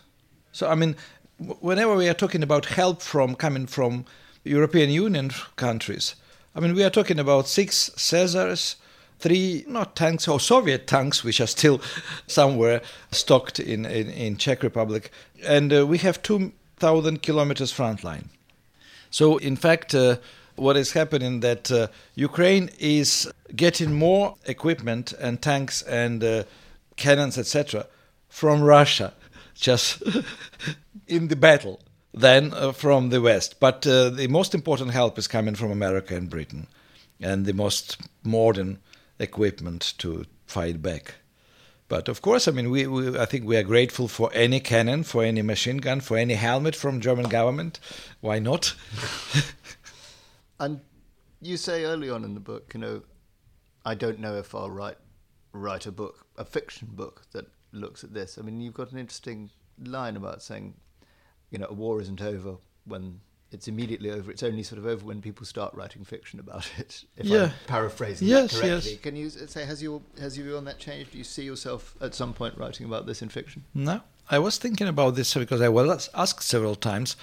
So, 0.52 0.70
I 0.70 0.76
mean, 0.76 0.96
whenever 1.38 1.96
we 1.96 2.08
are 2.08 2.14
talking 2.14 2.44
about 2.44 2.66
help 2.66 3.02
from 3.02 3.36
coming 3.36 3.68
from 3.68 4.06
European 4.44 4.90
Union 4.90 5.32
countries, 5.56 6.16
I 6.56 6.60
mean, 6.60 6.76
we 6.76 6.84
are 6.84 6.90
talking 6.90 7.20
about 7.20 7.48
six 7.48 7.92
Caesars, 7.96 8.76
three 9.20 9.64
not 9.68 9.96
tanks 9.96 10.28
or 10.28 10.40
Soviet 10.40 10.88
tanks, 10.88 11.24
which 11.24 11.40
are 11.40 11.48
still 11.48 11.82
somewhere 12.28 12.82
stocked 13.12 13.60
in, 13.60 13.86
in, 13.86 14.10
in 14.10 14.38
Czech 14.38 14.64
Republic, 14.64 15.12
and 15.46 15.74
uh, 15.74 15.86
we 15.86 15.98
have 16.00 16.22
2,000 16.22 17.22
kilometers 17.22 17.72
front 17.72 18.04
line. 18.04 18.30
So, 19.10 19.38
in 19.38 19.58
fact, 19.58 19.94
uh, 19.94 20.18
what 20.56 20.78
is 20.78 20.92
happening 20.94 21.40
that 21.42 21.72
uh, 21.72 21.88
Ukraine 22.16 22.70
is 22.80 23.32
getting 23.56 23.94
more 23.94 24.36
equipment 24.46 25.14
and 25.14 25.42
tanks 25.42 25.82
and 25.84 26.24
uh, 26.24 26.44
cannons, 26.96 27.38
etc., 27.38 27.88
from 28.30 28.62
Russia, 28.62 29.14
just 29.56 30.02
in 31.08 31.28
the 31.28 31.36
battle, 31.36 31.80
than 32.14 32.54
uh, 32.54 32.72
from 32.72 33.10
the 33.10 33.22
West. 33.22 33.60
But 33.60 33.86
uh, 33.88 34.10
the 34.10 34.28
most 34.28 34.54
important 34.54 34.92
help 34.92 35.18
is 35.18 35.28
coming 35.28 35.56
from 35.56 35.72
America 35.72 36.16
and 36.16 36.30
Britain, 36.30 36.68
and 37.20 37.46
the 37.46 37.54
most 37.54 37.98
modern 38.24 38.80
equipment 39.20 39.94
to 40.00 40.26
fight 40.46 40.82
back. 40.82 41.16
But 41.88 42.08
of 42.08 42.22
course, 42.22 42.48
I 42.48 42.52
mean, 42.52 42.70
we, 42.70 42.88
we, 42.88 43.20
I 43.20 43.26
think 43.26 43.46
we 43.46 43.58
are 43.58 43.64
grateful 43.64 44.08
for 44.08 44.32
any 44.34 44.62
cannon, 44.62 45.04
for 45.04 45.26
any 45.26 45.42
machine 45.42 45.78
gun, 45.78 46.00
for 46.00 46.18
any 46.18 46.36
helmet 46.36 46.74
from 46.74 47.02
German 47.02 47.28
government. 47.28 47.82
Why 48.22 48.40
not? 48.40 48.74
And 50.62 50.80
you 51.42 51.58
say 51.58 51.86
early 51.86 52.10
on 52.10 52.24
in 52.24 52.36
the 52.36 52.40
book, 52.40 52.72
you 52.76 52.80
know, 52.80 53.02
I 53.84 53.96
don't 53.96 54.20
know 54.20 54.36
if 54.36 54.54
I'll 54.54 54.70
write 54.70 54.98
write 55.54 55.86
a 55.88 55.92
book, 55.92 56.26
a 56.38 56.46
fiction 56.46 56.88
book 56.94 57.24
that 57.34 57.46
looks 57.74 58.04
at 58.06 58.14
this. 58.14 58.38
I 58.38 58.42
mean, 58.44 58.62
you've 58.62 58.74
got 58.76 58.92
an 58.94 59.00
interesting 59.00 59.50
line 59.84 60.16
about 60.16 60.42
saying, 60.42 60.76
you 61.50 61.58
know, 61.58 61.68
a 61.70 61.74
war 61.74 62.00
isn't 62.00 62.22
over 62.22 62.56
when 62.86 63.20
it's 63.52 63.68
immediately 63.68 64.12
over. 64.12 64.32
It's 64.32 64.44
only 64.44 64.64
sort 64.64 64.80
of 64.80 64.86
over 64.86 65.04
when 65.06 65.20
people 65.20 65.46
start 65.46 65.74
writing 65.74 66.06
fiction 66.06 66.40
about 66.40 66.70
it. 66.78 67.04
If 67.18 67.26
Yeah. 67.26 67.46
I'm 67.46 67.52
paraphrasing 67.68 68.28
Yes, 68.28 68.52
that 68.54 68.62
correctly. 68.62 68.92
yes. 68.92 69.02
Can 69.02 69.16
you 69.16 69.30
say 69.30 69.66
has 69.66 69.82
your 69.84 70.02
has 70.20 70.38
your 70.38 70.46
view 70.46 70.58
on 70.58 70.66
that 70.66 70.78
changed? 70.78 71.12
Do 71.12 71.18
you 71.18 71.24
see 71.26 71.44
yourself 71.44 71.96
at 72.00 72.14
some 72.14 72.34
point 72.34 72.58
writing 72.58 72.86
about 72.86 73.08
this 73.08 73.22
in 73.24 73.30
fiction? 73.30 73.66
No, 73.74 74.00
I 74.32 74.40
was 74.40 74.58
thinking 74.58 74.88
about 74.88 75.16
this 75.16 75.34
because 75.34 75.60
I 75.60 75.68
was 75.68 76.10
asked 76.14 76.42
several 76.44 76.76
times. 76.76 77.18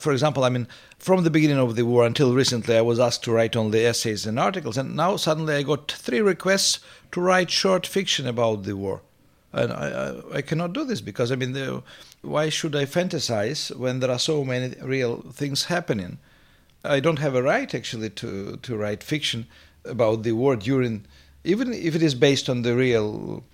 For 0.00 0.12
example, 0.12 0.44
I 0.44 0.48
mean, 0.48 0.66
from 0.98 1.22
the 1.22 1.30
beginning 1.30 1.58
of 1.58 1.76
the 1.76 1.84
war 1.84 2.06
until 2.06 2.32
recently, 2.32 2.74
I 2.74 2.80
was 2.80 2.98
asked 2.98 3.22
to 3.24 3.32
write 3.32 3.54
only 3.54 3.84
essays 3.84 4.24
and 4.24 4.40
articles, 4.40 4.78
and 4.78 4.96
now 4.96 5.16
suddenly 5.16 5.56
I 5.56 5.62
got 5.62 5.92
three 5.92 6.22
requests 6.22 6.78
to 7.12 7.20
write 7.20 7.50
short 7.50 7.86
fiction 7.86 8.26
about 8.26 8.62
the 8.62 8.76
war. 8.76 9.02
And 9.52 9.74
I, 9.74 9.88
I, 9.88 10.36
I 10.38 10.42
cannot 10.42 10.72
do 10.72 10.84
this 10.84 11.02
because, 11.02 11.30
I 11.30 11.36
mean, 11.36 11.52
the, 11.52 11.82
why 12.22 12.48
should 12.48 12.74
I 12.74 12.86
fantasize 12.86 13.76
when 13.76 14.00
there 14.00 14.10
are 14.10 14.18
so 14.18 14.42
many 14.42 14.74
real 14.80 15.20
things 15.32 15.66
happening? 15.66 16.16
I 16.82 16.98
don't 16.98 17.18
have 17.18 17.34
a 17.34 17.42
right 17.42 17.72
actually 17.74 18.08
to, 18.10 18.56
to 18.56 18.76
write 18.76 19.02
fiction 19.02 19.48
about 19.84 20.22
the 20.22 20.32
war 20.32 20.56
during, 20.56 21.04
even 21.44 21.74
if 21.74 21.94
it 21.94 22.02
is 22.02 22.14
based 22.14 22.48
on 22.48 22.62
the 22.62 22.74
real 22.74 23.44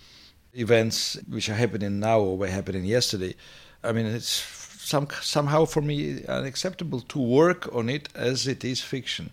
events 0.55 1.19
which 1.29 1.49
are 1.49 1.55
happening 1.55 2.01
now 2.01 2.21
or 2.21 2.37
were 2.37 2.49
happening 2.49 2.85
yesterday. 2.85 3.35
I 3.83 3.93
mean, 3.93 4.07
it's 4.07 4.29
some 4.29 5.09
somehow 5.23 5.65
for 5.65 5.81
me 5.81 6.25
unacceptable 6.27 7.01
to 7.01 7.19
work 7.19 7.73
on 7.75 7.89
it 7.89 8.09
as 8.15 8.47
it 8.47 8.65
is 8.65 8.81
fiction. 8.81 9.31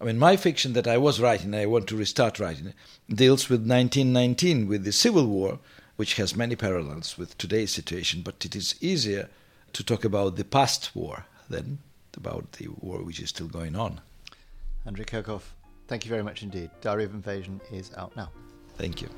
I 0.00 0.04
mean, 0.04 0.18
my 0.18 0.36
fiction 0.36 0.72
that 0.72 0.88
I 0.88 0.98
was 0.98 1.20
writing, 1.20 1.54
I 1.54 1.66
want 1.66 1.86
to 1.88 1.96
restart 1.96 2.40
writing, 2.40 2.66
it, 2.66 2.74
deals 3.14 3.48
with 3.48 3.60
1919, 3.60 4.66
with 4.66 4.82
the 4.82 4.90
Civil 4.90 5.26
War, 5.26 5.60
which 5.94 6.14
has 6.14 6.34
many 6.34 6.56
parallels 6.56 7.16
with 7.16 7.38
today's 7.38 7.70
situation, 7.70 8.22
but 8.22 8.44
it 8.44 8.56
is 8.56 8.74
easier 8.80 9.28
to 9.72 9.84
talk 9.84 10.04
about 10.04 10.34
the 10.34 10.44
past 10.44 10.90
war 10.96 11.26
than 11.48 11.78
about 12.16 12.50
the 12.52 12.66
war 12.80 13.02
which 13.04 13.20
is 13.20 13.28
still 13.28 13.46
going 13.46 13.76
on. 13.76 14.00
Andrei 14.84 15.04
Kurkov, 15.04 15.42
thank 15.86 16.04
you 16.04 16.08
very 16.08 16.24
much 16.24 16.42
indeed. 16.42 16.70
Diary 16.80 17.04
of 17.04 17.14
Invasion 17.14 17.60
is 17.70 17.92
out 17.96 18.16
now. 18.16 18.30
Thank 18.76 19.02
you. 19.02 19.08